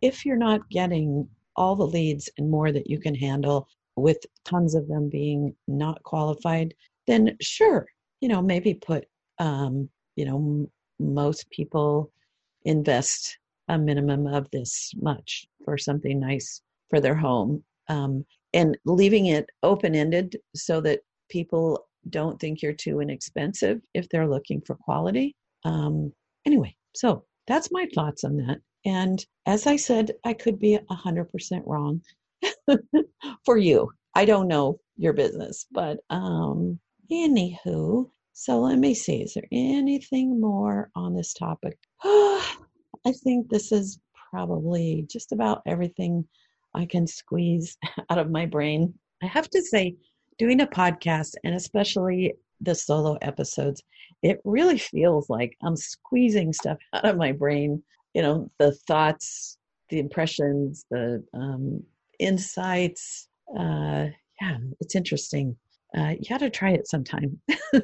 if 0.00 0.26
you're 0.26 0.36
not 0.36 0.68
getting 0.70 1.28
all 1.54 1.76
the 1.76 1.86
leads 1.86 2.28
and 2.36 2.50
more 2.50 2.72
that 2.72 2.90
you 2.90 2.98
can 2.98 3.14
handle 3.14 3.68
with 3.94 4.18
tons 4.44 4.74
of 4.74 4.88
them 4.88 5.08
being 5.08 5.54
not 5.68 6.02
qualified, 6.02 6.74
then 7.06 7.36
sure, 7.40 7.86
you 8.20 8.28
know, 8.28 8.42
maybe 8.42 8.74
put, 8.74 9.04
um, 9.38 9.88
you 10.16 10.24
know, 10.24 10.36
m- 10.36 10.70
most 10.98 11.48
people 11.50 12.10
invest 12.64 13.38
a 13.68 13.78
minimum 13.78 14.26
of 14.26 14.50
this 14.50 14.92
much 15.00 15.46
for 15.64 15.78
something 15.78 16.18
nice 16.20 16.62
for 16.90 17.00
their 17.00 17.14
home 17.14 17.62
um, 17.88 18.24
and 18.54 18.76
leaving 18.84 19.26
it 19.26 19.48
open 19.62 19.94
ended 19.94 20.36
so 20.54 20.80
that 20.80 21.00
people 21.30 21.86
don't 22.10 22.40
think 22.40 22.60
you're 22.60 22.72
too 22.72 23.00
inexpensive 23.00 23.80
if 23.94 24.08
they're 24.08 24.28
looking 24.28 24.60
for 24.60 24.74
quality. 24.74 25.34
Um, 25.64 26.12
anyway, 26.46 26.74
so 26.94 27.24
that's 27.46 27.70
my 27.72 27.86
thoughts 27.94 28.24
on 28.24 28.36
that. 28.38 28.58
And 28.84 29.24
as 29.46 29.66
I 29.66 29.76
said, 29.76 30.12
I 30.24 30.34
could 30.34 30.58
be 30.58 30.78
100% 30.90 31.62
wrong 31.66 32.02
for 33.44 33.56
you. 33.56 33.90
I 34.14 34.24
don't 34.24 34.48
know 34.48 34.78
your 34.96 35.12
business, 35.12 35.66
but 35.70 35.98
um, 36.10 36.78
anywho, 37.10 38.10
so 38.32 38.60
let 38.60 38.78
me 38.78 38.94
see. 38.94 39.22
Is 39.22 39.34
there 39.34 39.46
anything 39.52 40.40
more 40.40 40.90
on 40.94 41.14
this 41.14 41.32
topic? 41.32 41.78
I 43.04 43.12
think 43.12 43.48
this 43.48 43.72
is 43.72 43.98
probably 44.30 45.06
just 45.10 45.32
about 45.32 45.62
everything 45.66 46.26
I 46.74 46.86
can 46.86 47.06
squeeze 47.06 47.76
out 48.10 48.18
of 48.18 48.30
my 48.30 48.46
brain. 48.46 48.94
I 49.22 49.26
have 49.26 49.48
to 49.50 49.62
say, 49.62 49.96
doing 50.38 50.60
a 50.60 50.66
podcast 50.66 51.34
and 51.44 51.54
especially 51.54 52.34
the 52.60 52.74
solo 52.74 53.18
episodes, 53.22 53.82
it 54.22 54.40
really 54.44 54.78
feels 54.78 55.28
like 55.28 55.56
I'm 55.62 55.76
squeezing 55.76 56.52
stuff 56.52 56.78
out 56.92 57.04
of 57.04 57.16
my 57.16 57.32
brain. 57.32 57.82
You 58.14 58.22
know 58.22 58.50
the 58.58 58.72
thoughts 58.86 59.58
the 59.88 59.98
impressions 59.98 60.84
the 60.90 61.24
um, 61.34 61.82
insights 62.18 63.28
uh, 63.58 64.08
yeah 64.40 64.58
it's 64.80 64.94
interesting. 64.94 65.56
Uh, 65.96 66.14
you 66.18 66.28
got 66.28 66.38
to 66.38 66.50
try 66.50 66.70
it 66.70 66.88
sometime. 66.88 67.40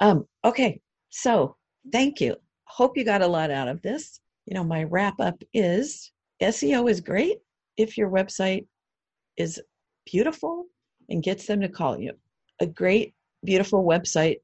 Um, 0.00 0.26
okay 0.44 0.80
so 1.10 1.56
thank 1.92 2.20
you. 2.20 2.36
Hope 2.64 2.96
you 2.96 3.04
got 3.04 3.22
a 3.22 3.26
lot 3.26 3.52
out 3.52 3.68
of 3.68 3.80
this 3.82 4.18
you 4.46 4.54
know 4.54 4.64
my 4.64 4.84
wrap 4.84 5.20
up 5.20 5.42
is 5.52 6.12
seo 6.42 6.90
is 6.90 7.00
great 7.00 7.38
if 7.76 7.96
your 7.96 8.10
website 8.10 8.66
is 9.36 9.60
beautiful 10.06 10.66
and 11.08 11.22
gets 11.22 11.46
them 11.46 11.60
to 11.60 11.68
call 11.68 11.98
you. 11.98 12.12
A 12.60 12.66
great, 12.66 13.14
beautiful 13.44 13.84
website 13.84 14.36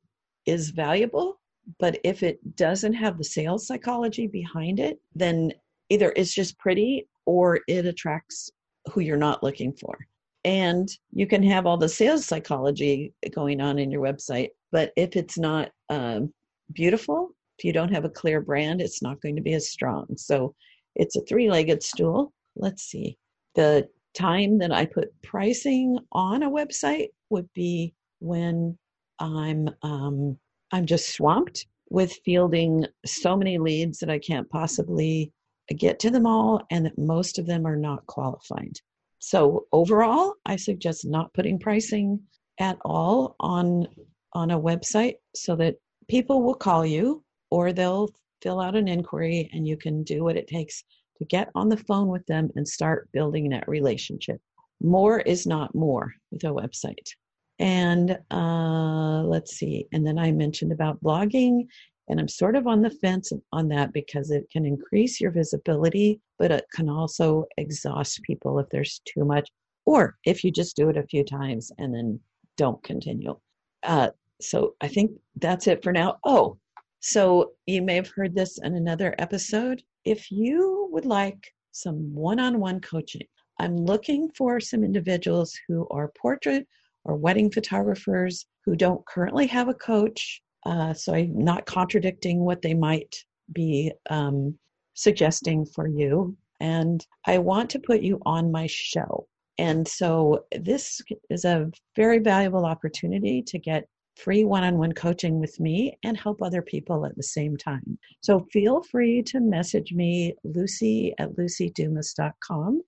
is 0.47 0.71
valuable, 0.71 1.41
but 1.79 1.99
if 2.05 2.23
it 2.23 2.57
doesn't 2.57 2.95
have 2.95 3.19
the 3.19 3.25
sales 3.25 3.67
psychology 3.67 4.27
behind 4.27 4.81
it, 4.81 4.99
then 5.15 5.53
either 5.89 6.13
it's 6.17 6.35
just 6.35 6.59
pretty 6.59 7.09
or 7.27 7.61
it 7.69 7.87
attracts 7.87 8.51
who 8.91 9.01
you're 9.01 9.17
not 9.17 9.43
looking 9.43 9.73
for. 9.73 9.99
And 10.45 10.89
you 11.13 11.27
can 11.27 11.43
have 11.43 11.67
all 11.67 11.77
the 11.77 11.89
sales 11.89 12.27
psychology 12.27 13.13
going 13.35 13.61
on 13.61 13.79
in 13.79 13.91
your 13.91 14.03
website, 14.03 14.49
but 14.73 14.93
if 14.97 15.17
it's 15.17 15.39
not 15.39 15.71
um, 15.91 16.33
beautiful, 16.73 17.31
if 17.61 17.65
you 17.65 17.75
don't 17.75 17.93
have 17.93 18.07
a 18.07 18.11
clear 18.11 18.41
brand, 18.41 18.81
it's 18.81 19.03
not 19.03 19.21
going 19.21 19.37
to 19.37 19.43
be 19.43 19.53
as 19.53 19.71
strong. 19.71 20.07
So 20.17 20.55
it's 20.97 21.17
a 21.17 21.21
three 21.27 21.51
legged 21.51 21.83
stool. 21.83 22.33
Let's 22.57 22.85
see. 22.85 23.19
The 23.55 23.87
time 24.15 24.57
that 24.61 24.73
I 24.73 24.87
put 24.87 25.13
pricing 25.23 25.99
on 26.11 26.43
a 26.43 26.51
website 26.51 27.09
would 27.29 27.51
be 27.55 27.93
when 28.21 28.79
I'm 29.19 29.69
um, 29.83 30.39
I'm 30.73 30.87
just 30.87 31.15
swamped 31.15 31.67
with 31.91 32.19
fielding 32.25 32.87
so 33.05 33.37
many 33.37 33.59
leads 33.59 33.99
that 33.99 34.09
I 34.09 34.19
can't 34.19 34.49
possibly 34.49 35.31
get 35.77 35.99
to 35.99 36.11
them 36.11 36.25
all, 36.25 36.63
and 36.71 36.87
that 36.87 36.97
most 36.97 37.39
of 37.39 37.45
them 37.45 37.67
are 37.67 37.77
not 37.77 38.07
qualified. 38.07 38.73
So 39.19 39.67
overall, 39.71 40.33
I 40.47 40.57
suggest 40.57 41.05
not 41.05 41.35
putting 41.35 41.59
pricing 41.59 42.21
at 42.59 42.79
all 42.87 43.37
on 43.39 43.87
on 44.33 44.51
a 44.51 44.59
website 44.59 45.17
so 45.35 45.57
that 45.57 45.75
people 46.09 46.43
will 46.43 46.55
call 46.55 46.87
you 46.87 47.23
or 47.51 47.73
they'll 47.73 48.09
fill 48.43 48.61
out 48.61 48.77
an 48.77 48.89
inquiry 48.89 49.51
and 49.53 49.67
you 49.67 49.77
can 49.77 50.03
do 50.03 50.25
what 50.25 50.37
it 50.37 50.49
takes 50.49 50.85
to 51.19 51.25
get 51.27 51.51
on 51.55 51.69
the 51.69 51.77
phone 51.77 52.09
with 52.09 52.25
them 52.27 52.51
and 52.57 52.67
start 52.67 53.09
building 53.13 53.49
that 53.51 53.69
relationship. 53.69 54.41
More 54.83 55.21
is 55.21 55.47
not 55.47 55.75
more 55.75 56.15
with 56.31 56.45
a 56.45 56.49
website. 56.49 57.11
And 57.59 58.19
uh, 58.31 59.23
let's 59.25 59.57
see. 59.57 59.87
And 59.93 60.07
then 60.07 60.19
I 60.19 60.33
mentioned 60.33 60.73
about 60.73 61.03
blogging, 61.03 61.67
and 62.09 62.19
I'm 62.19 62.29
sort 62.29 62.57
of 62.57 62.67
on 62.67 62.81
the 62.81 62.91
fence 62.91 63.33
on 63.53 63.69
that 63.69 63.93
because 63.93 64.31
it 64.31 64.49
can 64.51 64.65
increase 64.65 65.21
your 65.21 65.31
visibility, 65.31 66.21
but 66.39 66.51
it 66.51 66.65
can 66.75 66.89
also 66.89 67.45
exhaust 67.59 68.23
people 68.23 68.59
if 68.59 68.69
there's 68.71 69.03
too 69.05 69.27
much, 69.27 69.49
or 69.85 70.17
if 70.25 70.43
you 70.43 70.51
just 70.51 70.75
do 70.75 70.89
it 70.89 70.97
a 70.97 71.07
few 71.07 71.23
times 71.23 71.71
and 71.77 71.95
then 71.95 72.19
don't 72.57 72.83
continue. 72.83 73.39
Uh, 73.83 74.09
so 74.41 74.75
I 74.81 74.89
think 74.89 75.13
that's 75.37 75.67
it 75.67 75.83
for 75.83 75.93
now. 75.93 76.17
Oh, 76.25 76.57
so 77.01 77.53
you 77.67 77.83
may 77.83 77.97
have 77.97 78.09
heard 78.09 78.35
this 78.35 78.59
in 78.59 78.75
another 78.75 79.15
episode. 79.19 79.83
If 80.05 80.31
you 80.31 80.89
would 80.93 81.07
like 81.07 81.53
some 81.73 82.15
one 82.15 82.39
on 82.39 82.61
one 82.61 82.81
coaching, 82.81 83.27
I'm 83.59 83.77
looking 83.77 84.31
for 84.37 84.61
some 84.61 84.85
individuals 84.85 85.59
who 85.67 85.87
are 85.91 86.13
portrait 86.21 86.67
or 87.05 87.17
wedding 87.17 87.51
photographers 87.51 88.47
who 88.65 88.77
don't 88.77 89.05
currently 89.07 89.47
have 89.47 89.69
a 89.69 89.75
coach. 89.75 90.43
Uh, 90.67 90.93
so 90.93 91.15
I'm 91.15 91.39
not 91.39 91.67
contradicting 91.67 92.41
what 92.41 92.63
they 92.63 92.75
might 92.75 93.17
be 93.53 93.93
um, 94.11 94.59
suggesting 94.95 95.65
for 95.65 95.89
you. 95.89 96.37
And 96.61 97.05
I 97.27 97.39
want 97.39 97.71
to 97.71 97.79
put 97.79 98.03
you 98.03 98.21
on 98.27 98.53
my 98.53 98.67
show. 98.67 99.27
And 99.57 99.87
so 99.87 100.45
this 100.59 101.01
is 101.31 101.45
a 101.45 101.71
very 101.97 102.19
valuable 102.19 102.67
opportunity 102.67 103.43
to 103.43 103.59
get 103.59 103.89
free 104.17 104.45
one 104.45 104.65
on 104.65 104.79
one 104.79 104.93
coaching 104.93 105.41
with 105.41 105.59
me 105.61 105.99
and 106.05 106.17
help 106.17 106.43
other 106.43 106.63
people 106.63 107.07
at 107.07 107.17
the 107.17 107.23
same 107.23 107.57
time. 107.57 107.99
So 108.21 108.47
feel 108.53 108.83
free 108.83 109.23
to 109.25 109.41
message 109.41 109.93
me, 109.93 110.35
Luci 110.47 111.13
at 111.19 111.37
lucidumas.com. 111.37 112.83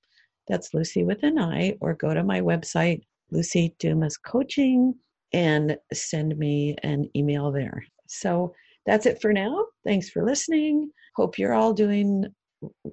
That's 0.48 0.70
Luci 0.74 1.04
with 1.04 1.22
an 1.22 1.38
I, 1.38 1.76
or 1.80 1.94
go 1.94 2.12
to 2.12 2.24
my 2.24 2.40
website, 2.40 3.02
Luci 3.32 3.76
Dumas 3.78 4.16
Coaching, 4.16 4.94
and 5.32 5.76
send 5.92 6.36
me 6.36 6.76
an 6.82 7.08
email 7.16 7.50
there. 7.52 7.82
So 8.06 8.52
that's 8.84 9.06
it 9.06 9.20
for 9.22 9.32
now. 9.32 9.66
Thanks 9.84 10.10
for 10.10 10.24
listening. 10.24 10.90
Hope 11.16 11.38
you're 11.38 11.54
all 11.54 11.72
doing 11.72 12.26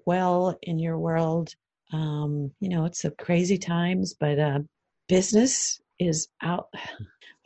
well 0.05 0.57
in 0.63 0.80
your 0.80 0.97
world. 0.97 1.53
Um, 1.91 2.51
you 2.59 2.69
know, 2.69 2.86
it's 2.86 3.05
a 3.05 3.11
crazy 3.11 3.57
times, 3.57 4.13
but 4.19 4.39
uh, 4.39 4.59
business 5.07 5.80
is 5.99 6.27
out. 6.41 6.67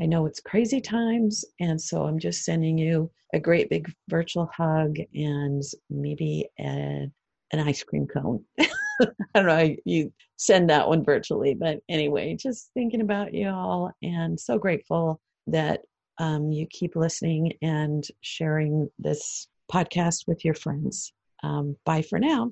I 0.01 0.05
know 0.05 0.25
it's 0.25 0.39
crazy 0.39 0.81
times, 0.81 1.45
and 1.59 1.79
so 1.79 2.03
I'm 2.03 2.19
just 2.19 2.43
sending 2.43 2.77
you 2.77 3.11
a 3.33 3.39
great 3.39 3.69
big 3.69 3.91
virtual 4.09 4.49
hug 4.55 4.97
and 5.13 5.63
maybe 5.89 6.49
a, 6.59 7.09
an 7.51 7.59
ice 7.59 7.83
cream 7.83 8.07
cone. 8.07 8.43
I 8.59 9.07
don't 9.35 9.45
know, 9.45 9.55
how 9.55 9.69
you 9.85 10.11
send 10.37 10.69
that 10.69 10.87
one 10.87 11.03
virtually, 11.03 11.53
but 11.53 11.79
anyway, 11.89 12.35
just 12.35 12.69
thinking 12.73 13.01
about 13.01 13.33
you 13.33 13.49
all 13.49 13.91
and 14.01 14.39
so 14.39 14.57
grateful 14.57 15.19
that 15.47 15.81
um, 16.19 16.51
you 16.51 16.67
keep 16.69 16.95
listening 16.95 17.53
and 17.61 18.05
sharing 18.21 18.89
this 18.99 19.47
podcast 19.71 20.27
with 20.27 20.45
your 20.45 20.53
friends. 20.53 21.11
Um, 21.43 21.75
bye 21.85 22.03
for 22.03 22.19
now. 22.19 22.51